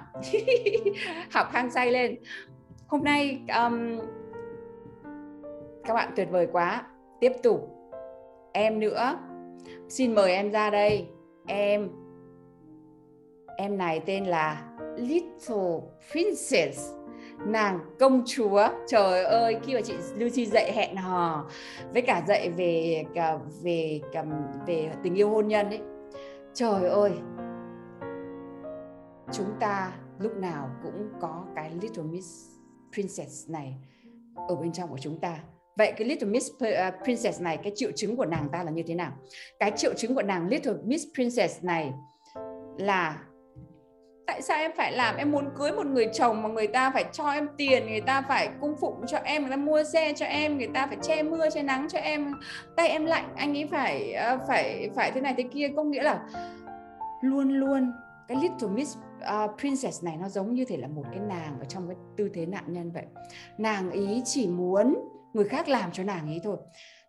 Học 1.31 1.47
hang 1.51 1.71
say 1.71 1.91
lên. 1.91 2.15
Hôm 2.87 3.03
nay 3.03 3.39
um, 3.57 3.99
các 5.83 5.93
bạn 5.93 6.11
tuyệt 6.15 6.27
vời 6.31 6.47
quá. 6.51 6.83
Tiếp 7.19 7.31
tục. 7.43 7.69
Em 8.53 8.79
nữa. 8.79 9.19
Xin 9.89 10.15
mời 10.15 10.31
em 10.31 10.51
ra 10.51 10.69
đây 10.69 11.07
em 11.47 11.89
em 13.57 13.77
này 13.77 14.01
tên 14.05 14.25
là 14.25 14.69
Little 14.97 15.79
Princess, 16.11 16.91
nàng 17.47 17.79
công 17.99 18.23
chúa. 18.25 18.67
Trời 18.87 19.23
ơi, 19.23 19.57
khi 19.63 19.73
mà 19.73 19.81
chị 19.81 19.93
Lucy 20.15 20.45
dạy 20.45 20.71
hẹn 20.75 20.95
hò 20.95 21.49
với 21.93 22.01
cả 22.01 22.23
dạy 22.27 22.49
về 22.49 23.03
cả 23.13 23.37
về 23.63 24.01
cả, 24.11 24.25
về 24.67 24.91
tình 25.03 25.15
yêu 25.15 25.29
hôn 25.29 25.47
nhân 25.47 25.69
ấy. 25.69 25.81
Trời 26.53 26.89
ơi, 26.89 27.11
chúng 29.31 29.49
ta 29.59 29.93
lúc 30.19 30.37
nào 30.37 30.69
cũng 30.83 31.09
có 31.21 31.45
cái 31.55 31.71
Little 31.81 32.03
Miss 32.03 32.49
Princess 32.93 33.49
này 33.49 33.75
ở 34.47 34.55
bên 34.55 34.71
trong 34.71 34.89
của 34.89 34.97
chúng 34.97 35.19
ta. 35.19 35.39
Vậy 35.77 35.93
cái 35.97 36.07
Little 36.07 36.29
Miss 36.29 36.51
à, 36.59 36.91
Princess 37.03 37.41
này 37.41 37.57
cái 37.57 37.71
triệu 37.75 37.91
chứng 37.95 38.17
của 38.17 38.25
nàng 38.25 38.49
ta 38.51 38.63
là 38.63 38.71
như 38.71 38.83
thế 38.87 38.95
nào? 38.95 39.11
Cái 39.59 39.71
triệu 39.75 39.93
chứng 39.93 40.15
của 40.15 40.21
nàng 40.21 40.47
Little 40.47 40.73
Miss 40.83 41.05
Princess 41.15 41.63
này 41.63 41.91
là 42.77 43.17
tại 44.27 44.41
sao 44.41 44.57
em 44.57 44.71
phải 44.77 44.91
làm? 44.91 45.15
Em 45.15 45.31
muốn 45.31 45.49
cưới 45.57 45.71
một 45.71 45.85
người 45.85 46.09
chồng 46.13 46.43
mà 46.43 46.49
người 46.49 46.67
ta 46.67 46.91
phải 46.91 47.05
cho 47.11 47.31
em 47.31 47.47
tiền 47.57 47.87
người 47.87 48.01
ta 48.01 48.21
phải 48.21 48.49
cung 48.61 48.75
phụng 48.81 49.05
cho 49.07 49.17
em 49.17 49.41
người 49.41 49.51
ta 49.51 49.57
mua 49.57 49.83
xe 49.83 50.13
cho 50.13 50.25
em 50.25 50.57
người 50.57 50.69
ta 50.73 50.87
phải 50.87 50.97
che 51.01 51.23
mưa 51.23 51.49
che 51.49 51.63
nắng 51.63 51.87
cho 51.89 51.99
em. 51.99 52.33
Tay 52.77 52.87
em 52.87 53.05
lạnh 53.05 53.33
anh 53.35 53.57
ấy 53.57 53.67
phải 53.71 54.13
à, 54.13 54.37
phải 54.47 54.89
phải 54.95 55.11
thế 55.11 55.21
này 55.21 55.33
thế 55.37 55.43
kia. 55.43 55.69
Có 55.75 55.83
nghĩa 55.83 56.03
là 56.03 56.19
luôn 57.21 57.49
luôn 57.49 57.91
cái 58.27 58.37
little 58.41 58.67
miss 58.67 58.97
uh, 58.97 59.59
princess 59.59 60.03
này 60.03 60.17
nó 60.21 60.29
giống 60.29 60.53
như 60.53 60.65
thể 60.65 60.77
là 60.77 60.87
một 60.87 61.03
cái 61.11 61.19
nàng 61.19 61.59
ở 61.59 61.65
trong 61.65 61.87
cái 61.87 61.97
tư 62.17 62.29
thế 62.33 62.45
nạn 62.45 62.63
nhân 62.67 62.91
vậy. 62.91 63.05
Nàng 63.57 63.91
ý 63.91 64.21
chỉ 64.25 64.47
muốn 64.47 64.95
người 65.33 65.45
khác 65.45 65.67
làm 65.67 65.91
cho 65.91 66.03
nàng 66.03 66.27
ấy 66.27 66.41
thôi. 66.43 66.57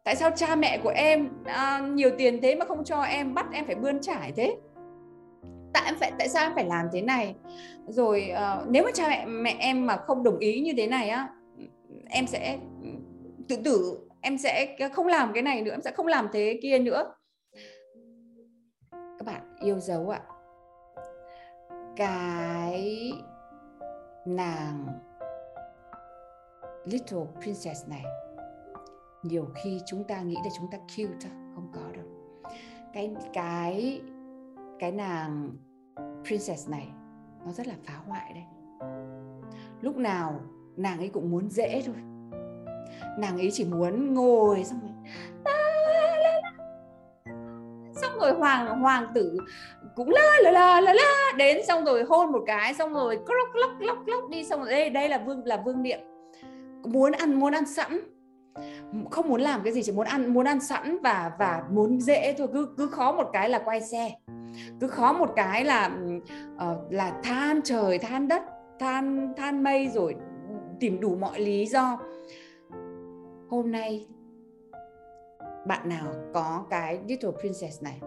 Tại 0.04 0.16
sao 0.16 0.30
cha 0.30 0.56
mẹ 0.56 0.78
của 0.82 0.92
em 0.96 1.28
à, 1.44 1.78
nhiều 1.78 2.10
tiền 2.18 2.40
thế 2.42 2.54
mà 2.54 2.64
không 2.64 2.84
cho 2.84 3.02
em 3.02 3.34
bắt 3.34 3.46
em 3.52 3.66
phải 3.66 3.74
bươn 3.74 4.00
trải 4.00 4.32
thế? 4.37 4.56
Tại 5.72 5.82
em 5.87 5.94
phải 6.00 6.12
tại 6.18 6.28
sao 6.28 6.46
em 6.46 6.52
phải 6.54 6.64
làm 6.64 6.87
thế 6.92 7.02
này? 7.02 7.34
Rồi 7.87 8.28
à, 8.28 8.60
nếu 8.68 8.84
mà 8.84 8.90
cha 8.94 9.08
mẹ 9.08 9.26
mẹ 9.26 9.56
em 9.58 9.87
mà 9.87 9.96
không 9.96 10.22
đồng 10.22 10.38
ý 10.38 10.60
như 10.60 10.72
thế 10.76 10.87
này 10.87 11.08
á 11.08 11.28
em 12.10 12.26
sẽ 12.26 12.58
tự 13.48 13.56
tử 13.64 13.98
em 14.20 14.38
sẽ 14.38 14.76
không 14.92 15.06
làm 15.06 15.32
cái 15.32 15.42
này 15.42 15.62
nữa 15.62 15.70
em 15.70 15.82
sẽ 15.82 15.90
không 15.90 16.06
làm 16.06 16.28
thế 16.32 16.58
kia 16.62 16.78
nữa. 16.78 17.14
Các 18.92 19.26
bạn 19.26 19.56
yêu 19.60 19.78
dấu 19.78 20.08
ạ. 20.08 20.20
Cái 21.96 23.12
nàng 24.26 24.87
little 26.85 27.27
princess 27.42 27.88
này. 27.88 28.05
Nhiều 29.23 29.47
khi 29.55 29.81
chúng 29.87 30.05
ta 30.05 30.20
nghĩ 30.20 30.37
là 30.44 30.51
chúng 30.57 30.70
ta 30.70 30.79
cute 30.79 31.31
không 31.55 31.68
có 31.75 31.81
đâu. 31.94 32.05
Cái 32.92 33.11
cái 33.33 34.01
cái 34.79 34.92
nàng 34.92 35.51
princess 36.25 36.68
này, 36.68 36.88
nó 37.44 37.53
rất 37.53 37.66
là 37.66 37.75
phá 37.87 37.94
hoại 38.07 38.33
đấy. 38.35 38.44
lúc 39.81 39.97
nào 39.97 40.40
nàng 40.77 40.99
ấy 40.99 41.09
cũng 41.09 41.31
muốn 41.31 41.51
dễ 41.51 41.83
thôi. 41.87 41.97
Nàng 43.18 43.37
ấy 43.37 43.51
chỉ 43.53 43.64
muốn 43.64 44.14
ngồi 44.14 44.64
xong 44.64 44.81
rồi. 44.81 44.90
À, 45.44 45.61
xong 47.94 48.12
rồi 48.20 48.33
hoàng 48.33 48.81
hoàng 48.81 49.07
tử 49.14 49.38
cũng 49.97 50.11
la 50.11 50.38
la 50.42 50.51
la 50.51 50.81
la 50.81 50.94
la, 50.94 51.33
đến 51.37 51.66
xong 51.66 51.85
rồi 51.85 52.05
hôn 52.05 52.33
một 52.33 52.42
cái, 52.47 52.75
xong 52.75 52.94
rồi 52.94 53.16
lóc 53.16 53.49
lóc 53.55 53.70
lóc 53.81 53.99
lóc 54.07 54.31
đi, 54.31 54.44
xong 54.44 54.61
rồi 54.61 54.70
đây 54.70 54.90
đây 54.90 55.09
là 55.09 55.18
vương 55.18 55.47
là 55.47 55.62
vương 55.64 55.83
miệng 55.83 56.13
muốn 56.85 57.12
ăn 57.12 57.40
muốn 57.40 57.53
ăn 57.53 57.66
sẵn. 57.66 58.01
Không 59.11 59.29
muốn 59.29 59.40
làm 59.40 59.62
cái 59.64 59.73
gì 59.73 59.83
chỉ 59.83 59.92
muốn 59.92 60.07
ăn 60.07 60.35
muốn 60.35 60.47
ăn 60.47 60.61
sẵn 60.61 60.99
và 61.03 61.33
và 61.38 61.64
muốn 61.70 62.01
dễ 62.01 62.35
thôi. 62.38 62.49
Cứ 62.53 62.68
cứ 62.77 62.87
khó 62.87 63.12
một 63.12 63.31
cái 63.33 63.49
là 63.49 63.59
quay 63.64 63.81
xe. 63.81 64.12
Cứ 64.81 64.88
khó 64.88 65.12
một 65.12 65.33
cái 65.37 65.64
là 65.64 65.90
uh, 66.55 66.92
là 66.92 67.20
than 67.23 67.61
trời 67.62 67.99
than 67.99 68.29
đất 68.29 68.42
than 68.79 69.33
than 69.37 69.62
mây 69.62 69.88
rồi 69.88 70.16
tìm 70.81 71.01
đủ 71.01 71.16
mọi 71.16 71.40
lý 71.40 71.66
do. 71.66 71.99
Hôm 73.49 73.70
nay 73.70 74.07
bạn 75.66 75.88
nào 75.88 76.14
có 76.35 76.64
cái 76.70 76.99
Little 77.07 77.31
Princess 77.40 77.83
này? 77.83 78.01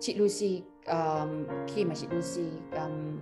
Chị 0.00 0.14
Lucy 0.14 0.62
um, 0.86 1.46
khi 1.68 1.84
mà 1.84 1.94
chị 1.94 2.06
Lucy 2.10 2.50
um, 2.72 3.18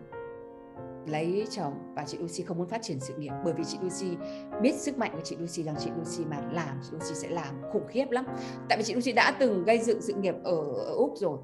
lấy 1.07 1.47
chồng 1.51 1.73
và 1.97 2.05
chị 2.07 2.19
Lucy 2.19 2.43
không 2.43 2.59
muốn 2.59 2.69
phát 2.69 2.83
triển 2.83 3.01
sự 3.01 3.15
nghiệp. 3.19 3.33
Bởi 3.45 3.55
vì 3.55 3.65
chị 3.65 3.79
Lucy 3.83 4.17
biết 4.63 4.75
sức 4.75 4.99
mạnh 4.99 5.11
của 5.15 5.21
chị 5.25 5.37
Lucy 5.37 5.63
rằng 5.63 5.75
chị 5.79 5.91
Lucy 5.97 6.25
mà 6.31 6.41
làm 6.53 6.81
chị 6.83 6.91
Lucy 6.93 7.15
sẽ 7.15 7.29
làm 7.29 7.63
khủng 7.73 7.87
khiếp 7.89 8.11
lắm. 8.11 8.25
Tại 8.69 8.79
vì 8.79 8.85
chị 8.85 8.95
Lucy 8.95 9.13
đã 9.13 9.37
từng 9.41 9.65
gây 9.65 9.79
dựng 9.79 10.03
sự 10.03 10.15
nghiệp 10.15 10.35
ở, 10.45 10.57
ở 10.75 10.95
Úc 10.95 11.13
rồi. 11.17 11.39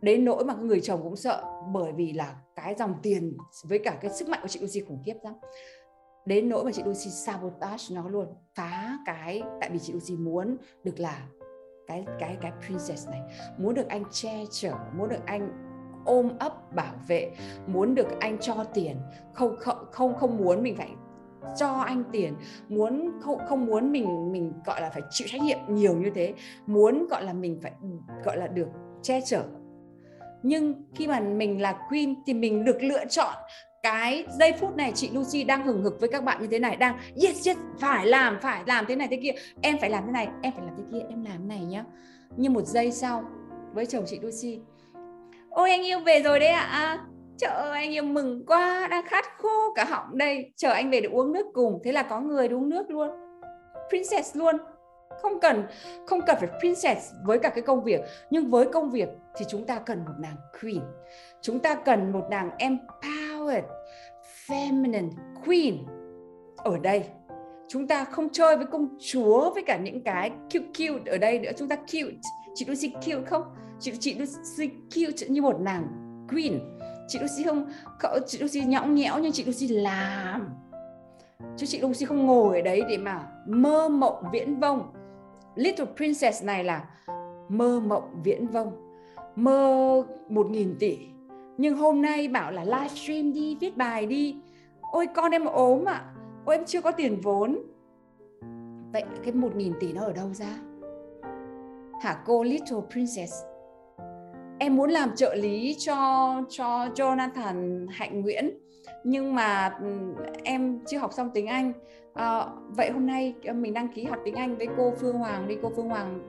Đến 0.00 0.24
nỗi 0.24 0.44
mà 0.44 0.54
người 0.54 0.80
chồng 0.80 1.00
cũng 1.02 1.16
sợ 1.16 1.44
bởi 1.72 1.92
vì 1.92 2.12
là 2.12 2.36
cái 2.56 2.74
dòng 2.78 2.94
tiền 3.02 3.36
với 3.68 3.78
cả 3.78 3.98
cái 4.00 4.10
sức 4.10 4.28
mạnh 4.28 4.40
của 4.42 4.48
chị 4.48 4.60
Lucy 4.60 4.80
khủng 4.80 5.02
khiếp 5.06 5.14
lắm. 5.22 5.34
Đến 6.26 6.48
nỗi 6.48 6.64
mà 6.64 6.72
chị 6.72 6.82
Lucy 6.82 7.10
sabotage 7.10 7.84
nó 7.90 8.08
luôn 8.08 8.26
phá 8.54 8.98
cái 9.06 9.42
tại 9.60 9.70
vì 9.70 9.78
chị 9.78 9.92
Lucy 9.92 10.16
muốn 10.16 10.56
được 10.84 11.00
là 11.00 11.26
cái 11.86 12.06
cái 12.18 12.36
cái 12.40 12.52
princess 12.66 13.08
này. 13.08 13.20
Muốn 13.58 13.74
được 13.74 13.88
anh 13.88 14.04
che 14.10 14.44
chở 14.50 14.72
muốn 14.96 15.08
được 15.08 15.26
anh 15.26 15.63
ôm 16.04 16.28
ấp 16.38 16.74
bảo 16.74 16.94
vệ, 17.08 17.30
muốn 17.66 17.94
được 17.94 18.20
anh 18.20 18.38
cho 18.40 18.64
tiền, 18.74 18.96
không 19.32 19.56
không 19.58 19.76
không 19.92 20.14
không 20.14 20.36
muốn 20.36 20.62
mình 20.62 20.76
phải 20.76 20.90
cho 21.56 21.72
anh 21.72 22.04
tiền, 22.12 22.34
muốn 22.68 23.10
không 23.20 23.38
không 23.48 23.66
muốn 23.66 23.92
mình 23.92 24.32
mình, 24.32 24.52
gọi 24.66 24.80
là, 24.80 24.90
phải 24.90 25.02
chịu 25.10 25.28
trách 25.30 25.42
nhiệm 25.42 25.58
nhiều 25.68 25.94
như 25.94 26.10
thế, 26.14 26.34
muốn, 26.66 27.06
gọi 27.10 27.24
là, 27.24 27.32
mình 27.32 27.58
phải, 27.62 27.72
gọi 28.24 28.36
là, 28.36 28.46
được 28.46 28.68
che 29.02 29.20
chở. 29.20 29.42
Nhưng 30.42 30.74
khi 30.94 31.06
mà 31.06 31.20
mình 31.20 31.62
là 31.62 31.78
queen 31.88 32.14
thì 32.26 32.34
mình 32.34 32.64
được 32.64 32.82
lựa 32.82 33.04
chọn 33.06 33.34
cái 33.82 34.26
giây 34.38 34.52
phút 34.52 34.76
này, 34.76 34.92
chị 34.94 35.10
Lucy 35.12 35.44
đang 35.44 35.66
hừng 35.66 35.82
hực 35.82 36.00
với 36.00 36.08
các 36.08 36.24
bạn 36.24 36.40
như 36.40 36.46
thế 36.46 36.58
này, 36.58 36.76
đang, 36.76 36.98
yes 37.22 37.46
yes, 37.46 37.56
phải 37.78 38.06
làm 38.06 38.38
phải 38.42 38.62
làm 38.66 38.84
thế 38.88 38.96
này 38.96 39.08
thế 39.10 39.18
kia, 39.22 39.32
em 39.60 39.76
phải 39.80 39.90
làm 39.90 40.06
thế 40.06 40.12
này, 40.12 40.28
em 40.42 40.52
phải 40.56 40.66
làm 40.66 40.74
thế 40.76 40.82
kia, 40.92 41.06
em 41.08 41.24
làm 41.24 41.38
thế 41.38 41.44
này 41.44 41.64
nhá. 41.64 41.84
Nhưng 42.36 42.52
một 42.52 42.66
giây 42.66 42.92
sau, 42.92 43.24
với 43.74 43.86
chồng 43.86 44.04
chị 44.06 44.18
Lucy 44.22 44.60
ôi, 45.54 45.70
anh 45.70 45.86
yêu 45.86 45.98
về 45.98 46.22
rồi 46.22 46.40
đấy 46.40 46.48
ạ. 46.48 46.68
À? 46.72 47.04
chợ 47.38 47.70
anh 47.72 47.92
yêu 47.92 48.04
mừng 48.04 48.46
quá, 48.46 48.88
đang 48.90 49.06
khát 49.06 49.24
khô 49.38 49.72
cả 49.74 49.84
họng 49.84 50.18
đây. 50.18 50.52
Chờ 50.56 50.70
anh 50.70 50.90
về 50.90 51.00
để 51.00 51.08
uống 51.08 51.32
nước 51.32 51.46
cùng. 51.54 51.80
Thế 51.84 51.92
là 51.92 52.02
có 52.02 52.20
người 52.20 52.48
uống 52.48 52.68
nước 52.68 52.90
luôn. 52.90 53.10
Princess 53.88 54.36
luôn. 54.36 54.56
Không 55.22 55.40
cần 55.40 55.66
không 56.06 56.20
cần 56.26 56.36
phải 56.40 56.48
princess 56.60 57.12
với 57.24 57.38
cả 57.38 57.48
cái 57.48 57.62
công 57.62 57.84
việc. 57.84 58.00
Nhưng 58.30 58.50
với 58.50 58.66
công 58.66 58.90
việc 58.90 59.08
thì 59.36 59.44
chúng 59.48 59.66
ta 59.66 59.78
cần 59.78 59.98
một 60.04 60.14
nàng 60.18 60.36
queen. 60.62 60.80
Chúng 61.42 61.58
ta 61.58 61.74
cần 61.74 62.12
một 62.12 62.24
nàng 62.30 62.50
empowered, 62.58 63.62
feminine 64.46 65.10
queen. 65.46 65.78
Ở 66.56 66.78
đây, 66.78 67.04
chúng 67.68 67.86
ta 67.86 68.04
không 68.04 68.28
chơi 68.32 68.56
với 68.56 68.66
công 68.66 68.88
chúa 69.00 69.54
với 69.54 69.62
cả 69.66 69.76
những 69.76 70.04
cái 70.04 70.30
cute 70.30 70.66
cute 70.66 71.12
ở 71.12 71.18
đây 71.18 71.38
nữa. 71.38 71.50
Chúng 71.56 71.68
ta 71.68 71.76
cute. 71.76 72.16
Chị 72.54 72.64
Lucy 72.68 72.88
cute 72.88 73.26
không? 73.26 73.42
Chị 73.84 73.92
chị 74.00 74.14
Lucy 74.18 74.68
cute 74.94 75.28
như 75.28 75.42
một 75.42 75.60
nàng 75.60 75.86
queen. 76.30 76.60
Chị 77.08 77.18
Lucy 77.18 77.44
không 77.44 77.70
chị 78.26 78.38
Lucy 78.38 78.60
nhõng 78.60 78.94
nhẽo 78.94 79.18
nhưng 79.18 79.32
chị 79.32 79.44
Lucy 79.44 79.68
làm. 79.68 80.48
Chứ 81.56 81.66
chị 81.66 81.80
Lucy 81.80 82.06
không 82.06 82.26
ngồi 82.26 82.56
ở 82.56 82.62
đấy 82.62 82.82
để 82.88 82.96
mà 82.96 83.28
mơ 83.46 83.88
mộng 83.88 84.24
viễn 84.32 84.60
vông. 84.60 84.92
Little 85.54 85.86
Princess 85.96 86.44
này 86.44 86.64
là 86.64 86.84
mơ 87.48 87.80
mộng 87.80 88.22
viễn 88.24 88.46
vông. 88.46 88.72
Mơ 89.36 90.02
một 90.28 90.50
nghìn 90.50 90.76
tỷ. 90.78 90.98
Nhưng 91.58 91.76
hôm 91.76 92.02
nay 92.02 92.28
bảo 92.28 92.52
là 92.52 92.64
livestream 92.64 93.32
đi, 93.32 93.56
viết 93.60 93.76
bài 93.76 94.06
đi. 94.06 94.36
Ôi, 94.80 95.06
con 95.14 95.32
em 95.32 95.44
ốm 95.44 95.84
ạ. 95.84 95.92
À. 95.92 96.12
ôi, 96.44 96.56
em 96.56 96.64
chưa 96.64 96.80
có 96.80 96.90
tiền 96.90 97.20
vốn. 97.20 97.58
Vậy 98.92 99.04
cái 99.24 99.32
một 99.32 99.56
nghìn 99.56 99.72
tỷ 99.80 99.92
nó 99.92 100.02
ở 100.02 100.12
đâu 100.12 100.34
ra? 100.34 100.58
Hả, 102.00 102.22
cô 102.26 102.42
Little 102.42 102.80
Princess? 102.90 103.32
Em 104.58 104.76
muốn 104.76 104.90
làm 104.90 105.16
trợ 105.16 105.34
lý 105.34 105.76
cho 105.78 106.34
cho 106.48 106.86
Jonathan 106.94 107.86
Hạnh 107.90 108.20
Nguyễn 108.20 108.58
nhưng 109.04 109.34
mà 109.34 109.78
em 110.44 110.78
chưa 110.86 110.98
học 110.98 111.12
xong 111.12 111.30
tiếng 111.34 111.46
Anh. 111.46 111.72
À, 112.14 112.46
vậy 112.68 112.90
hôm 112.90 113.06
nay 113.06 113.34
ờ, 113.44 113.52
mình 113.52 113.74
đăng 113.74 113.88
ký 113.88 114.04
học 114.04 114.18
tiếng 114.24 114.34
Anh 114.34 114.56
với 114.56 114.68
cô 114.76 114.92
Phương 115.00 115.18
Hoàng 115.18 115.48
đi. 115.48 115.56
Cô 115.62 115.72
Phương 115.76 115.88
Hoàng 115.88 116.20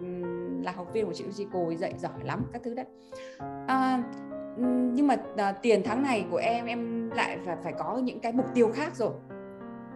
là 0.63 0.71
học 0.71 0.87
viên 0.93 1.05
của 1.05 1.13
chị 1.13 1.23
Lucy 1.23 1.45
cô 1.53 1.65
ấy 1.67 1.75
dạy 1.75 1.93
giỏi 1.97 2.23
lắm 2.23 2.45
các 2.53 2.61
thứ 2.63 2.73
đấy. 2.73 2.85
À, 3.67 4.03
nhưng 4.93 5.07
mà 5.07 5.15
à, 5.37 5.51
tiền 5.51 5.81
tháng 5.85 6.03
này 6.03 6.25
của 6.31 6.37
em 6.37 6.65
em 6.65 7.09
lại 7.09 7.37
phải 7.45 7.57
phải 7.63 7.73
có 7.79 7.97
những 7.97 8.19
cái 8.19 8.31
mục 8.31 8.45
tiêu 8.53 8.71
khác 8.73 8.95
rồi. 8.95 9.11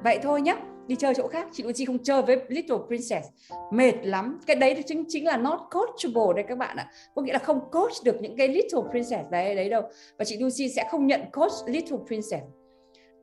Vậy 0.03 0.19
thôi 0.23 0.41
nhé 0.41 0.55
đi 0.89 0.95
chơi 0.95 1.13
chỗ 1.15 1.27
khác. 1.27 1.47
Chị 1.51 1.63
Lucy 1.63 1.85
không 1.85 2.03
chơi 2.03 2.21
với 2.21 2.41
Little 2.47 2.77
Princess. 2.87 3.27
Mệt 3.71 3.93
lắm. 4.03 4.39
Cái 4.47 4.55
đấy 4.55 4.83
chính 4.87 5.03
chính 5.07 5.25
là 5.25 5.37
not 5.37 5.59
coachable 5.71 6.33
đây 6.35 6.45
các 6.47 6.57
bạn 6.57 6.77
ạ. 6.77 6.91
Có 7.15 7.21
nghĩa 7.21 7.33
là 7.33 7.39
không 7.39 7.71
coach 7.71 7.91
được 8.03 8.21
những 8.21 8.37
cái 8.37 8.47
Little 8.47 8.81
Princess 8.91 9.29
đấy 9.31 9.55
đấy 9.55 9.69
đâu. 9.69 9.81
Và 10.17 10.25
chị 10.25 10.37
Lucy 10.37 10.69
sẽ 10.69 10.87
không 10.91 11.07
nhận 11.07 11.21
coach 11.33 11.51
Little 11.65 11.97
Princess. 12.07 12.43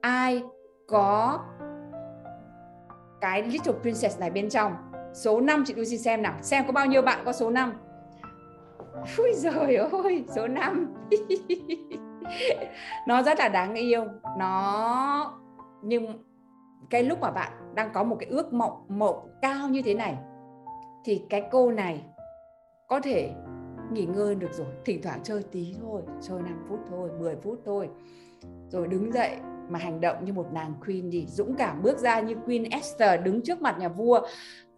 Ai 0.01 0.43
có 0.87 1.39
cái 3.21 3.43
Little 3.43 3.75
Princess 3.83 4.19
này 4.21 4.31
bên 4.31 4.49
trong? 4.49 4.73
Số 5.15 5.41
5 5.41 5.65
chị 5.67 5.75
Lucy 5.75 5.99
xem 5.99 6.23
nào. 6.23 6.35
Xem 6.43 6.65
có 6.67 6.73
bao 6.73 6.87
nhiêu 6.87 7.03
bạn 7.03 7.23
có 7.25 7.33
số 7.33 7.51
5 7.51 7.73
Ui 9.19 9.33
giời 9.35 9.77
ơi, 9.77 10.25
số 10.35 10.47
5 10.47 10.95
Nó 13.09 13.23
rất 13.23 13.39
là 13.39 13.49
đáng 13.49 13.75
yêu. 13.75 14.05
Nó 14.39 15.41
Nhưng 15.83 16.26
cái 16.90 17.03
lúc 17.03 17.18
mà 17.20 17.31
bạn 17.31 17.53
đang 17.75 17.90
có 17.94 18.05
một 18.05 18.16
cái 18.20 18.29
ước 18.29 18.53
mộng 18.53 18.85
mộng 18.88 19.29
cao 19.42 19.68
như 19.68 19.83
thế 19.83 19.94
này 19.94 20.16
thì 21.05 21.22
cái 21.31 21.42
cô 21.51 21.70
này 21.70 22.05
có 22.88 23.01
thể 23.01 23.31
nghỉ 23.92 24.05
ngơi 24.05 24.35
được 24.35 24.53
rồi. 24.53 24.66
Thỉnh 24.85 25.03
thoảng 25.03 25.20
chơi 25.22 25.42
tí 25.53 25.75
thôi 25.81 26.03
chơi 26.20 26.42
5 26.42 26.66
phút 26.68 26.81
thôi 26.90 27.11
10 27.18 27.37
phút 27.37 27.61
thôi. 27.64 27.88
Rồi 28.68 28.88
đứng 28.88 29.12
dậy 29.12 29.37
mà 29.70 29.79
hành 29.79 30.01
động 30.01 30.25
như 30.25 30.33
một 30.33 30.46
nàng 30.53 30.75
queen 30.87 31.11
đi 31.11 31.27
dũng 31.27 31.55
cảm 31.55 31.83
bước 31.83 31.99
ra 31.99 32.20
như 32.20 32.35
queen 32.46 32.64
Esther 32.64 33.20
đứng 33.22 33.42
trước 33.42 33.62
mặt 33.62 33.77
nhà 33.79 33.88
vua 33.88 34.20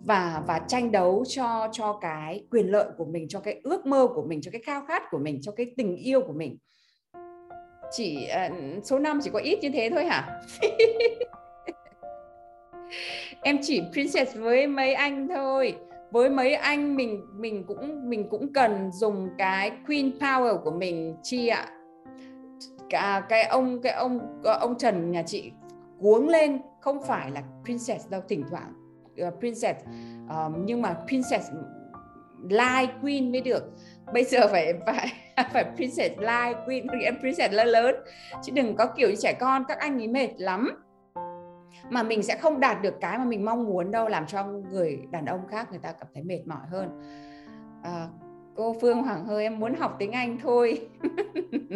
và 0.00 0.42
và 0.46 0.60
tranh 0.68 0.92
đấu 0.92 1.24
cho 1.28 1.68
cho 1.72 1.98
cái 2.00 2.44
quyền 2.50 2.70
lợi 2.70 2.86
của 2.96 3.04
mình 3.04 3.28
cho 3.28 3.40
cái 3.40 3.60
ước 3.62 3.86
mơ 3.86 4.08
của 4.14 4.22
mình 4.22 4.40
cho 4.42 4.50
cái 4.50 4.60
khao 4.64 4.84
khát 4.88 5.02
của 5.10 5.18
mình 5.18 5.40
cho 5.42 5.52
cái 5.52 5.66
tình 5.76 5.96
yêu 5.96 6.20
của 6.20 6.32
mình. 6.32 6.58
Chỉ 7.90 8.28
uh, 8.46 8.84
số 8.84 8.98
5 8.98 9.20
chỉ 9.22 9.30
có 9.30 9.38
ít 9.38 9.58
như 9.62 9.70
thế 9.74 9.90
thôi 9.94 10.04
hả 10.04 10.40
em 13.42 13.58
chỉ 13.62 13.82
princess 13.92 14.36
với 14.36 14.66
mấy 14.66 14.94
anh 14.94 15.28
thôi. 15.28 15.76
Với 16.10 16.30
mấy 16.30 16.54
anh 16.54 16.96
mình 16.96 17.26
mình 17.36 17.64
cũng 17.64 18.10
mình 18.10 18.28
cũng 18.30 18.52
cần 18.52 18.90
dùng 18.92 19.28
cái 19.38 19.72
queen 19.86 20.10
power 20.18 20.58
của 20.58 20.70
mình 20.70 21.16
chi 21.22 21.48
ạ? 21.48 21.66
Cả 22.90 23.26
cái 23.28 23.44
ông 23.44 23.82
cái 23.82 23.92
ông 23.92 24.42
ông 24.44 24.78
Trần 24.78 25.10
nhà 25.10 25.22
chị 25.22 25.52
cuống 26.00 26.28
lên 26.28 26.58
không 26.80 27.02
phải 27.02 27.30
là 27.30 27.42
princess 27.64 28.10
đâu 28.10 28.20
thỉnh 28.28 28.44
thoảng 28.50 28.72
uh, 29.28 29.34
princess 29.40 29.80
uh, 30.24 30.52
nhưng 30.64 30.82
mà 30.82 30.96
princess 31.06 31.50
like 32.48 32.92
queen 33.02 33.32
mới 33.32 33.40
được. 33.40 33.64
Bây 34.12 34.24
giờ 34.24 34.48
phải 34.48 34.74
phải 34.86 35.08
phải 35.52 35.64
princess 35.76 36.18
like 36.18 36.60
queen 36.66 36.86
em 37.02 37.20
princess 37.20 37.54
lớn 37.54 37.68
lớn. 37.68 37.94
Chứ 38.42 38.52
đừng 38.52 38.76
có 38.76 38.86
kiểu 38.86 39.08
như 39.08 39.16
trẻ 39.16 39.32
con 39.40 39.64
các 39.68 39.78
anh 39.78 39.98
ấy 39.98 40.08
mệt 40.08 40.28
lắm 40.36 40.87
mà 41.90 42.02
mình 42.02 42.22
sẽ 42.22 42.36
không 42.36 42.60
đạt 42.60 42.82
được 42.82 42.94
cái 43.00 43.18
mà 43.18 43.24
mình 43.24 43.44
mong 43.44 43.64
muốn 43.64 43.90
đâu 43.90 44.08
làm 44.08 44.26
cho 44.26 44.44
người 44.44 44.98
đàn 45.10 45.26
ông 45.26 45.40
khác 45.50 45.70
người 45.70 45.80
ta 45.82 45.92
cảm 45.92 46.08
thấy 46.14 46.22
mệt 46.22 46.40
mỏi 46.46 46.66
hơn. 46.70 47.00
À, 47.82 48.08
cô 48.56 48.76
Phương 48.80 49.02
Hoàng 49.02 49.24
hơi 49.24 49.42
em 49.42 49.58
muốn 49.58 49.74
học 49.74 49.96
tiếng 49.98 50.12
Anh 50.12 50.38
thôi. 50.42 50.88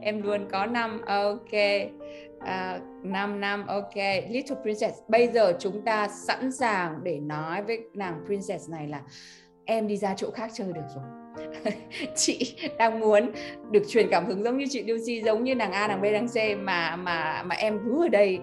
Em 0.00 0.22
luôn 0.22 0.48
có 0.50 0.66
năm 0.66 1.00
ok. 1.06 1.52
Ờ, 2.40 2.46
à, 2.46 2.80
5 3.02 3.40
năm 3.40 3.66
ok. 3.66 3.94
Little 4.28 4.56
Princess 4.62 4.98
bây 5.08 5.28
giờ 5.28 5.56
chúng 5.58 5.84
ta 5.84 6.08
sẵn 6.08 6.52
sàng 6.52 7.00
để 7.02 7.20
nói 7.20 7.62
với 7.62 7.80
nàng 7.94 8.22
Princess 8.26 8.70
này 8.70 8.88
là 8.88 9.02
em 9.64 9.86
đi 9.88 9.96
ra 9.96 10.14
chỗ 10.16 10.30
khác 10.30 10.50
chơi 10.54 10.72
được 10.72 10.86
rồi. 10.94 11.04
Chị 12.16 12.56
đang 12.78 13.00
muốn 13.00 13.32
được 13.70 13.82
truyền 13.88 14.08
cảm 14.10 14.26
hứng 14.26 14.44
giống 14.44 14.58
như 14.58 14.64
chị 14.70 14.82
Lucy 14.82 15.22
giống 15.22 15.44
như 15.44 15.54
nàng 15.54 15.72
A 15.72 15.88
nàng 15.88 16.00
B 16.00 16.04
nàng 16.04 16.28
C 16.28 16.58
mà 16.58 16.96
mà 16.96 17.42
mà 17.42 17.54
em 17.54 17.78
cứ 17.84 18.04
ở 18.04 18.08
đây 18.08 18.38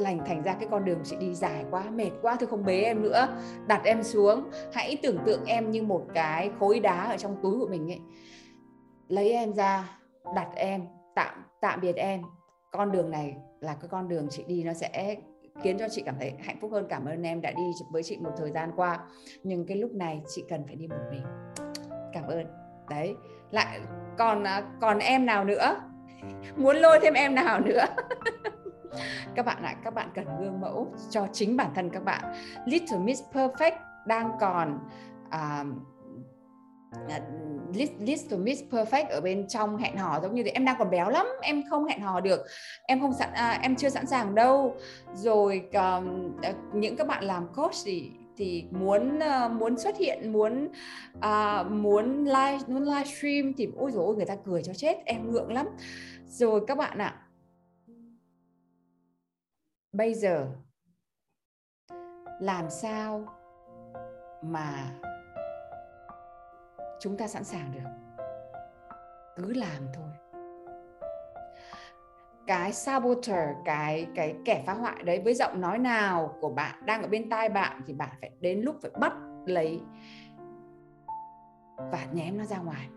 lành 0.00 0.18
thành 0.26 0.42
ra 0.42 0.54
cái 0.54 0.68
con 0.70 0.84
đường 0.84 0.98
chị 1.04 1.16
đi 1.16 1.34
dài 1.34 1.64
quá, 1.70 1.90
mệt 1.90 2.10
quá, 2.22 2.36
thôi 2.40 2.48
không 2.50 2.64
bế 2.64 2.80
em 2.80 3.02
nữa. 3.02 3.28
Đặt 3.66 3.80
em 3.84 4.02
xuống, 4.02 4.50
hãy 4.72 4.96
tưởng 5.02 5.18
tượng 5.26 5.44
em 5.44 5.70
như 5.70 5.82
một 5.82 6.06
cái 6.14 6.50
khối 6.58 6.80
đá 6.80 7.04
ở 7.04 7.16
trong 7.16 7.36
túi 7.42 7.58
của 7.58 7.68
mình 7.68 7.90
ấy. 7.90 8.00
Lấy 9.08 9.32
em 9.32 9.52
ra, 9.52 9.98
đặt 10.34 10.48
em, 10.54 10.86
tạm 11.14 11.44
tạm 11.60 11.80
biệt 11.80 11.96
em. 11.96 12.22
Con 12.72 12.92
đường 12.92 13.10
này 13.10 13.36
là 13.60 13.74
cái 13.74 13.88
con 13.88 14.08
đường 14.08 14.26
chị 14.30 14.44
đi, 14.46 14.64
nó 14.64 14.72
sẽ 14.72 15.16
khiến 15.62 15.78
cho 15.78 15.88
chị 15.88 16.02
cảm 16.06 16.14
thấy 16.20 16.32
hạnh 16.40 16.56
phúc 16.60 16.70
hơn. 16.72 16.86
Cảm 16.88 17.04
ơn 17.04 17.22
em 17.22 17.40
đã 17.40 17.50
đi 17.50 17.62
với 17.92 18.02
chị 18.02 18.18
một 18.20 18.30
thời 18.36 18.50
gian 18.50 18.70
qua. 18.76 18.98
Nhưng 19.42 19.66
cái 19.66 19.76
lúc 19.76 19.92
này 19.92 20.22
chị 20.34 20.44
cần 20.48 20.64
phải 20.66 20.76
đi 20.76 20.86
một 20.86 21.02
mình. 21.10 21.22
Cảm 22.12 22.24
ơn. 22.26 22.46
Đấy. 22.90 23.14
Lại, 23.50 23.80
còn 24.18 24.44
à, 24.44 24.62
còn 24.80 24.98
em 24.98 25.26
nào 25.26 25.44
nữa? 25.44 25.80
Muốn 26.56 26.76
lôi 26.76 27.00
thêm 27.02 27.14
em 27.14 27.34
nào 27.34 27.60
nữa? 27.60 27.84
các 29.34 29.46
bạn 29.46 29.62
ạ 29.62 29.74
các 29.84 29.94
bạn 29.94 30.08
cần 30.14 30.26
gương 30.40 30.60
mẫu 30.60 30.94
cho 31.10 31.26
chính 31.32 31.56
bản 31.56 31.70
thân 31.74 31.90
các 31.90 32.04
bạn. 32.04 32.34
Little 32.66 32.98
Miss 32.98 33.22
Perfect 33.32 33.76
đang 34.06 34.30
còn 34.40 34.78
à, 35.30 35.64
à, 37.08 37.16
uh, 37.16 37.76
list 37.76 37.92
list 37.98 38.30
to 38.30 38.36
miss 38.36 38.62
perfect 38.70 39.08
ở 39.10 39.20
bên 39.20 39.48
trong 39.48 39.76
hẹn 39.76 39.96
hò 39.96 40.20
giống 40.20 40.34
như 40.34 40.42
thế. 40.42 40.50
Em 40.50 40.64
đang 40.64 40.76
còn 40.78 40.90
béo 40.90 41.10
lắm 41.10 41.26
em 41.42 41.62
không 41.70 41.84
hẹn 41.84 42.00
hò 42.00 42.20
được. 42.20 42.40
Em 42.86 43.00
không 43.00 43.12
sẵn 43.12 43.32
à, 43.32 43.58
em 43.62 43.76
chưa 43.76 43.88
sẵn 43.88 44.06
sàng 44.06 44.34
đâu. 44.34 44.76
Rồi 45.14 45.68
um, 45.72 46.32
những 46.72 46.96
các 46.96 47.06
bạn 47.06 47.24
làm 47.24 47.48
coach 47.56 47.74
thì 47.84 48.10
thì 48.36 48.64
muốn 48.70 49.18
uh, 49.18 49.50
muốn 49.50 49.78
xuất 49.78 49.96
hiện 49.96 50.32
muốn 50.32 50.68
uh, 51.18 51.70
muốn 51.70 52.24
live 52.24 52.58
muốn 52.66 52.84
livestream 52.84 53.52
thì 53.56 53.68
ôi 53.76 53.90
rồi 53.90 54.16
người 54.16 54.26
ta 54.26 54.36
cười 54.44 54.62
cho 54.62 54.74
chết 54.74 54.96
em 55.04 55.30
ngượng 55.30 55.52
lắm. 55.52 55.66
Rồi 56.26 56.60
các 56.66 56.78
bạn 56.78 56.98
ạ 56.98 57.14
bây 59.92 60.14
giờ, 60.14 60.48
làm 62.40 62.70
sao 62.70 63.24
mà 64.42 64.90
chúng 67.00 67.16
ta 67.16 67.26
sẵn 67.26 67.44
sàng 67.44 67.72
được? 67.72 67.90
Cứ 69.36 69.52
làm 69.52 69.86
thôi. 69.94 70.10
Cái 72.46 72.72
saboteur, 72.72 73.48
cái 73.64 74.06
cái 74.14 74.36
kẻ 74.44 74.62
phá 74.66 74.72
hoại 74.72 75.02
đấy, 75.02 75.20
với 75.24 75.34
giọng 75.34 75.60
nói 75.60 75.78
nào 75.78 76.36
của 76.40 76.50
bạn 76.50 76.86
đang 76.86 77.02
ở 77.02 77.08
bên 77.08 77.30
tai 77.30 77.48
bạn 77.48 77.82
thì 77.86 77.94
bạn 77.94 78.10
phải 78.20 78.30
đến 78.40 78.60
lúc 78.60 78.76
phải 78.82 78.90
bắt 79.00 79.12
lấy 79.46 79.80
và 81.76 82.06
ném 82.12 82.38
nó 82.38 82.44
ra 82.44 82.58
ngoài. 82.58 82.88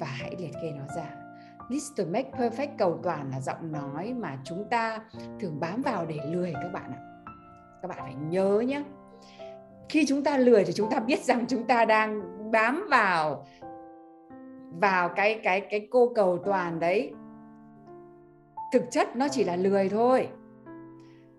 Và 0.00 0.06
hãy 0.06 0.36
liệt 0.38 0.52
kê 0.62 0.72
nó 0.72 0.84
ra 0.96 1.19
this 1.70 1.92
to 1.96 2.04
make 2.12 2.30
perfect 2.38 2.68
cầu 2.78 2.98
toàn 3.02 3.30
là 3.30 3.40
giọng 3.40 3.72
nói 3.72 4.14
mà 4.18 4.38
chúng 4.44 4.64
ta 4.70 4.98
thường 5.40 5.60
bám 5.60 5.82
vào 5.82 6.06
để 6.06 6.18
lười 6.32 6.52
các 6.52 6.72
bạn 6.72 6.90
ạ. 6.92 6.98
Các 7.82 7.88
bạn 7.88 7.98
phải 8.00 8.14
nhớ 8.14 8.60
nhé. 8.60 8.82
Khi 9.88 10.06
chúng 10.06 10.24
ta 10.24 10.36
lười 10.36 10.64
thì 10.64 10.72
chúng 10.72 10.90
ta 10.90 11.00
biết 11.00 11.24
rằng 11.24 11.44
chúng 11.48 11.66
ta 11.66 11.84
đang 11.84 12.22
bám 12.50 12.86
vào 12.90 13.46
vào 14.80 15.08
cái 15.08 15.40
cái 15.42 15.60
cái 15.60 15.88
cô 15.90 16.12
cầu 16.14 16.38
toàn 16.44 16.80
đấy. 16.80 17.12
Thực 18.72 18.82
chất 18.90 19.16
nó 19.16 19.28
chỉ 19.28 19.44
là 19.44 19.56
lười 19.56 19.88
thôi. 19.88 20.28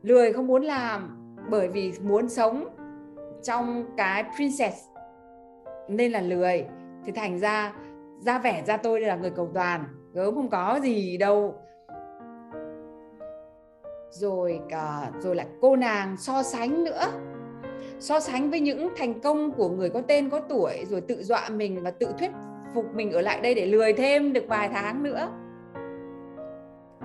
Lười 0.02 0.34
không 0.34 0.48
muốn 0.48 0.64
làm 0.64 1.18
bởi 1.50 1.68
vì 1.68 1.94
muốn 2.02 2.30
sống 2.30 2.66
trong 3.44 3.86
cái 3.98 4.24
princess 4.36 4.88
nên 5.90 6.12
là 6.12 6.22
lười. 6.22 6.66
Thì 7.06 7.12
thành 7.12 7.40
ra 7.40 7.74
ra 8.20 8.40
vẻ 8.40 8.64
ra 8.66 8.78
tôi 8.78 9.02
là 9.02 9.16
người 9.16 9.32
cầu 9.36 9.52
toàn 9.54 9.84
gớm 10.14 10.36
không 10.36 10.50
có 10.50 10.80
gì 10.84 11.18
đâu. 11.18 11.56
Rồi 14.10 14.60
cả, 14.70 15.12
rồi 15.20 15.36
lại 15.36 15.48
cô 15.62 15.76
nàng 15.76 16.18
so 16.18 16.44
sánh 16.44 16.84
nữa. 16.84 17.06
So 18.00 18.20
sánh 18.20 18.50
với 18.50 18.60
những 18.60 18.90
thành 18.98 19.20
công 19.20 19.52
của 19.52 19.70
người 19.70 19.90
có 19.90 20.02
tên, 20.02 20.30
có 20.30 20.40
tuổi, 20.40 20.86
rồi 20.86 21.02
tự 21.02 21.24
dọa 21.24 21.50
mình 21.50 21.84
và 21.84 21.92
tự 21.92 22.14
thuyết 22.20 22.32
phục 22.74 22.86
mình 22.94 23.12
ở 23.12 23.22
lại 23.22 23.42
đây 23.42 23.56
để 23.56 23.66
lười 23.66 23.94
thêm 23.94 24.34
được 24.34 24.46
vài 24.48 24.70
tháng 24.70 25.04
nữa. 25.04 25.30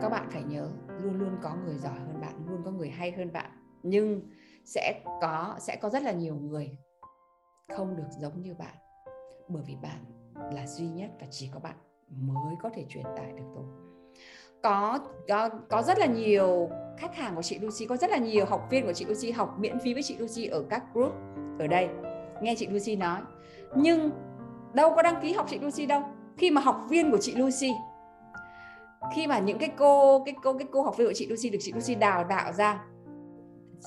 Các 0.03 0.09
bạn 0.09 0.27
phải 0.31 0.43
nhớ, 0.43 0.69
luôn 1.03 1.19
luôn 1.19 1.37
có 1.43 1.57
người 1.65 1.75
giỏi 1.79 1.99
hơn 2.07 2.21
bạn, 2.21 2.35
luôn 2.51 2.63
có 2.65 2.71
người 2.71 2.89
hay 2.89 3.13
hơn 3.13 3.33
bạn. 3.33 3.51
Nhưng 3.83 4.23
sẽ 4.65 5.01
có 5.05 5.57
sẽ 5.59 5.77
có 5.77 5.89
rất 5.89 6.03
là 6.03 6.13
nhiều 6.13 6.35
người 6.35 6.79
không 7.77 7.97
được 7.97 8.09
giống 8.21 8.43
như 8.43 8.55
bạn. 8.55 8.75
Bởi 9.49 9.63
vì 9.67 9.77
bạn 9.83 10.05
là 10.55 10.67
duy 10.67 10.89
nhất 10.89 11.11
và 11.21 11.27
chỉ 11.31 11.51
có 11.55 11.61
bạn 11.61 11.77
mới 12.09 12.57
có 12.63 12.71
thể 12.75 12.85
truyền 12.89 13.05
tải 13.17 13.33
được 13.33 13.45
thôi 13.55 13.65
có 14.63 14.99
có 15.29 15.49
có 15.69 15.83
rất 15.83 15.99
là 15.99 16.07
nhiều 16.07 16.71
khách 16.99 17.17
hàng 17.17 17.35
của 17.37 17.43
chị 17.43 17.59
Lucy, 17.59 17.87
có 17.87 17.97
rất 17.97 18.11
là 18.11 18.17
nhiều 18.17 18.45
học 18.47 18.67
viên 18.71 18.87
của 18.87 18.93
chị 18.93 19.05
Lucy 19.05 19.31
học 19.31 19.57
miễn 19.59 19.79
phí 19.81 19.95
với 19.95 20.03
chị 20.03 20.17
Lucy 20.19 20.47
ở 20.47 20.65
các 20.71 20.83
group 20.95 21.13
ở 21.59 21.67
đây. 21.67 21.89
Nghe 22.43 22.55
chị 22.59 22.67
Lucy 22.67 22.97
nói. 22.97 23.21
Nhưng 23.77 24.11
đâu 24.75 24.93
có 24.97 25.03
đăng 25.03 25.21
ký 25.23 25.33
học 25.33 25.47
chị 25.51 25.59
Lucy 25.59 25.87
đâu. 25.87 26.03
Khi 26.39 26.51
mà 26.51 26.61
học 26.61 26.81
viên 26.89 27.11
của 27.11 27.19
chị 27.19 27.35
Lucy, 27.35 27.71
khi 29.15 29.27
mà 29.27 29.39
những 29.39 29.59
cái 29.59 29.71
cô 29.77 30.25
cái 30.25 30.35
cô 30.43 30.53
cái 30.53 30.69
cô 30.73 30.83
học 30.83 30.97
viên 30.97 31.09
của 31.09 31.15
chị 31.15 31.27
Lucy 31.27 31.51
được 31.51 31.59
chị 31.61 31.73
Lucy 31.73 31.95
đào 31.95 32.25
tạo 32.29 32.53
ra, 32.53 32.85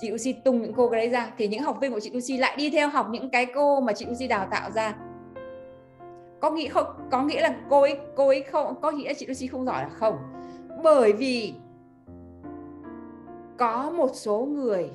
chị 0.01 0.09
Lucy 0.09 0.33
tung 0.45 0.61
những 0.61 0.73
cô 0.73 0.89
cái 0.89 0.99
đấy 0.99 1.09
ra, 1.09 1.31
thì 1.37 1.47
những 1.47 1.63
học 1.63 1.77
viên 1.81 1.91
của 1.93 1.99
chị 1.99 2.11
Lucy 2.13 2.37
lại 2.37 2.55
đi 2.57 2.69
theo 2.69 2.89
học 2.89 3.07
những 3.11 3.29
cái 3.29 3.45
cô 3.55 3.79
mà 3.79 3.93
chị 3.93 4.05
Lucy 4.05 4.27
đào 4.27 4.47
tạo 4.51 4.71
ra 4.71 4.95
có 6.41 6.51
nghĩa 6.51 6.69
không? 6.69 7.07
Có 7.11 7.23
nghĩa 7.23 7.41
là 7.41 7.61
cô 7.69 7.81
ấy 7.81 7.99
cô 8.15 8.27
ấy 8.27 8.43
không, 8.43 8.81
có 8.81 8.91
nghĩa 8.91 9.07
là 9.07 9.13
chị 9.17 9.25
Lucy 9.25 9.47
không 9.47 9.65
giỏi 9.65 9.83
là 9.83 9.89
không. 9.89 10.17
Bởi 10.83 11.13
vì 11.13 11.53
có 13.57 13.91
một 13.91 14.09
số 14.13 14.45
người 14.45 14.91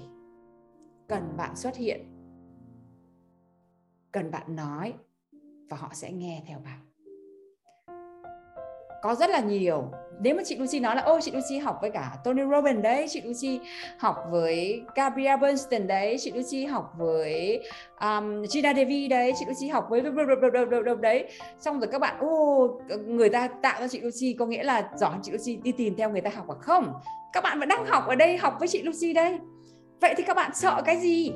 cần 1.09 1.37
bạn 1.37 1.57
xuất 1.57 1.77
hiện, 1.77 2.01
cần 4.13 4.31
bạn 4.31 4.57
nói 4.57 4.95
và 5.71 5.77
họ 5.77 5.91
sẽ 5.93 6.13
nghe 6.13 6.43
theo 6.47 6.59
bạn 6.65 6.84
có 9.05 9.14
rất 9.14 9.31
là 9.31 9.40
nhiều. 9.40 9.90
Nếu 10.21 10.35
mà 10.35 10.43
chị 10.47 10.57
Lucy 10.57 10.81
nói 10.81 10.97
là 10.97 11.03
ô 11.03 11.21
chị 11.21 11.31
Lucy 11.31 11.59
học 11.59 11.79
với 11.81 11.90
cả 11.90 12.12
Tony 12.25 12.43
Robbins 12.51 12.83
đấy 12.83 13.07
chị 13.09 13.21
Lucy 13.25 13.61
học 13.99 14.17
với 14.31 14.83
Gabrielle 14.95 15.37
Bernstein 15.37 15.87
đấy 15.87 16.17
chị 16.21 16.33
Lucy 16.35 16.64
học 16.64 16.93
với 16.99 17.62
um, 18.01 18.45
Gina 18.45 18.75
Devi 18.75 19.09
đấy 19.09 19.33
chị 19.38 19.45
Lucy 19.49 19.69
học 19.69 19.87
với 19.90 20.03
đấy. 21.01 21.25
Xong 21.59 21.81
rồi 21.81 21.88
các 21.93 22.01
bạn 22.01 22.17
ô 22.21 22.69
người 23.07 23.29
ta 23.29 23.49
tạo 23.62 23.81
ra 23.81 23.88
chị 23.88 24.01
Lucy 24.01 24.37
có 24.38 24.47
nghĩa 24.47 24.62
là 24.62 24.88
giỏi 24.97 25.14
chị 25.23 25.33
Lucy 25.33 25.57
đi 25.57 25.73
tìm 25.73 25.95
theo 25.97 26.11
người 26.11 26.21
ta 26.21 26.31
học 26.35 26.49
à 26.49 26.57
không? 26.61 26.93
Các 27.33 27.45
bạn 27.45 27.61
vẫn 27.61 27.69
đang 27.69 27.87
học 27.87 28.05
ở 28.07 28.14
đây 28.14 28.37
học 28.37 28.57
với 28.59 28.69
chị 28.69 28.83
Lucy 28.83 29.12
đây. 29.12 29.38
Vậy 30.01 30.14
thì 30.17 30.23
các 30.23 30.37
bạn 30.37 30.51
sợ 30.55 30.83
cái 30.85 30.97
gì 30.97 31.33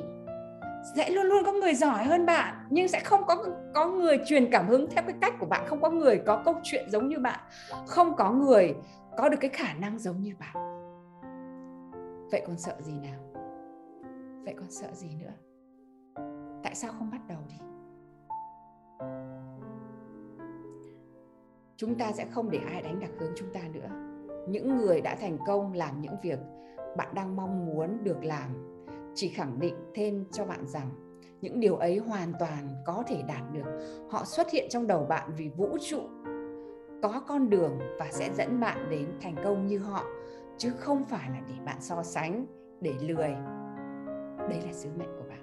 sẽ 0.95 1.09
luôn 1.09 1.25
luôn 1.25 1.43
có 1.45 1.51
người 1.51 1.73
giỏi 1.73 2.03
hơn 2.03 2.25
bạn, 2.25 2.55
nhưng 2.69 2.87
sẽ 2.87 2.99
không 2.99 3.21
có 3.27 3.45
có 3.73 3.87
người 3.87 4.19
truyền 4.25 4.51
cảm 4.51 4.67
hứng 4.67 4.87
theo 4.89 5.03
cái 5.07 5.15
cách 5.21 5.33
của 5.39 5.45
bạn. 5.45 5.67
Không 5.67 5.81
có 5.81 5.89
người 5.89 6.21
có 6.25 6.41
câu 6.45 6.55
chuyện 6.63 6.89
giống 6.89 7.07
như 7.09 7.19
bạn. 7.19 7.39
Không 7.87 8.15
có 8.15 8.31
người 8.31 8.75
có 9.17 9.29
được 9.29 9.37
cái 9.39 9.49
khả 9.49 9.73
năng 9.73 9.99
giống 9.99 10.21
như 10.21 10.33
bạn. 10.39 10.55
Vậy 12.31 12.43
còn 12.47 12.57
sợ 12.57 12.75
gì 12.79 12.93
nào? 12.99 13.19
Vậy 14.45 14.53
còn 14.57 14.71
sợ 14.71 14.87
gì 14.93 15.15
nữa? 15.15 15.33
Tại 16.63 16.75
sao 16.75 16.91
không 16.97 17.09
bắt 17.11 17.21
đầu 17.27 17.37
đi? 17.49 17.55
Chúng 21.77 21.95
ta 21.95 22.11
sẽ 22.11 22.25
không 22.31 22.51
để 22.51 22.59
ai 22.71 22.81
đánh 22.81 22.99
đặc 22.99 23.09
hướng 23.19 23.31
chúng 23.35 23.53
ta 23.53 23.59
nữa. 23.73 23.89
Những 24.47 24.77
người 24.77 25.01
đã 25.01 25.15
thành 25.15 25.37
công 25.47 25.73
làm 25.73 26.01
những 26.01 26.15
việc 26.23 26.39
bạn 26.97 27.07
đang 27.13 27.35
mong 27.35 27.65
muốn 27.65 28.03
được 28.03 28.23
làm 28.23 28.78
chỉ 29.19 29.29
khẳng 29.29 29.59
định 29.59 29.75
thêm 29.93 30.25
cho 30.31 30.45
bạn 30.45 30.67
rằng, 30.67 30.89
những 31.41 31.59
điều 31.59 31.75
ấy 31.75 31.97
hoàn 31.97 32.33
toàn 32.39 32.67
có 32.85 33.03
thể 33.07 33.23
đạt 33.27 33.41
được. 33.53 33.79
Họ 34.09 34.25
xuất 34.25 34.51
hiện 34.51 34.67
trong 34.69 34.87
đầu 34.87 35.05
bạn 35.05 35.29
vì 35.37 35.49
vũ 35.49 35.77
trụ. 35.89 36.01
Có 37.01 37.21
con 37.27 37.49
đường 37.49 37.79
và 37.99 38.07
sẽ 38.11 38.29
dẫn 38.33 38.59
bạn 38.59 38.89
đến 38.89 39.07
thành 39.21 39.35
công 39.43 39.67
như 39.67 39.79
họ, 39.79 40.03
chứ 40.57 40.71
không 40.79 41.03
phải 41.05 41.29
là 41.29 41.41
để 41.47 41.53
bạn 41.65 41.77
so 41.79 42.03
sánh, 42.03 42.45
để 42.81 42.93
lười. 43.01 43.35
Đây 44.49 44.61
là 44.65 44.73
sứ 44.73 44.89
mệnh 44.97 45.09
của 45.17 45.25
bạn. 45.29 45.39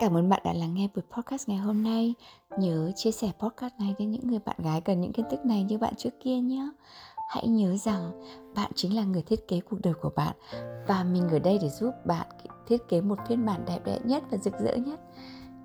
Cảm 0.00 0.16
ơn 0.16 0.28
bạn 0.28 0.40
đã 0.44 0.52
lắng 0.52 0.74
nghe 0.74 0.88
buổi 0.94 1.02
podcast 1.10 1.48
ngày 1.48 1.58
hôm 1.58 1.82
nay. 1.82 2.14
Nhớ 2.58 2.92
chia 2.96 3.10
sẻ 3.10 3.30
podcast 3.38 3.74
này 3.78 3.94
đến 3.98 4.10
những 4.10 4.28
người 4.28 4.38
bạn 4.44 4.56
gái 4.58 4.80
cần 4.80 5.00
những 5.00 5.12
kiến 5.12 5.26
thức 5.30 5.44
này 5.44 5.62
như 5.62 5.78
bạn 5.78 5.94
trước 5.96 6.10
kia 6.20 6.36
nhé. 6.36 6.68
hãy 7.28 7.48
nhớ 7.48 7.76
rằng 7.76 8.12
bạn 8.54 8.70
chính 8.74 8.96
là 8.96 9.04
người 9.04 9.22
thiết 9.22 9.48
kế 9.48 9.60
cuộc 9.60 9.76
đời 9.82 9.94
của 9.94 10.10
bạn 10.16 10.36
và 10.88 11.04
mình 11.04 11.28
ở 11.28 11.38
đây 11.38 11.58
để 11.62 11.68
giúp 11.68 11.94
bạn 12.04 12.26
thiết 12.66 12.88
kế 12.88 13.00
một 13.00 13.18
phiên 13.28 13.46
bản 13.46 13.64
đẹp 13.66 13.80
đẽ 13.84 13.98
nhất 14.04 14.22
và 14.30 14.38
rực 14.38 14.54
rỡ 14.60 14.76
nhất 14.76 15.00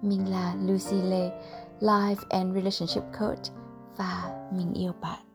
mình 0.02 0.32
là 0.32 0.56
Lucy 0.66 1.02
Lê, 1.02 1.32
Life 1.80 2.26
and 2.30 2.56
Relationship 2.56 3.04
Coach 3.20 3.44
và 3.98 4.48
mình 4.58 4.74
yêu 4.74 4.94
bạn 5.02 5.29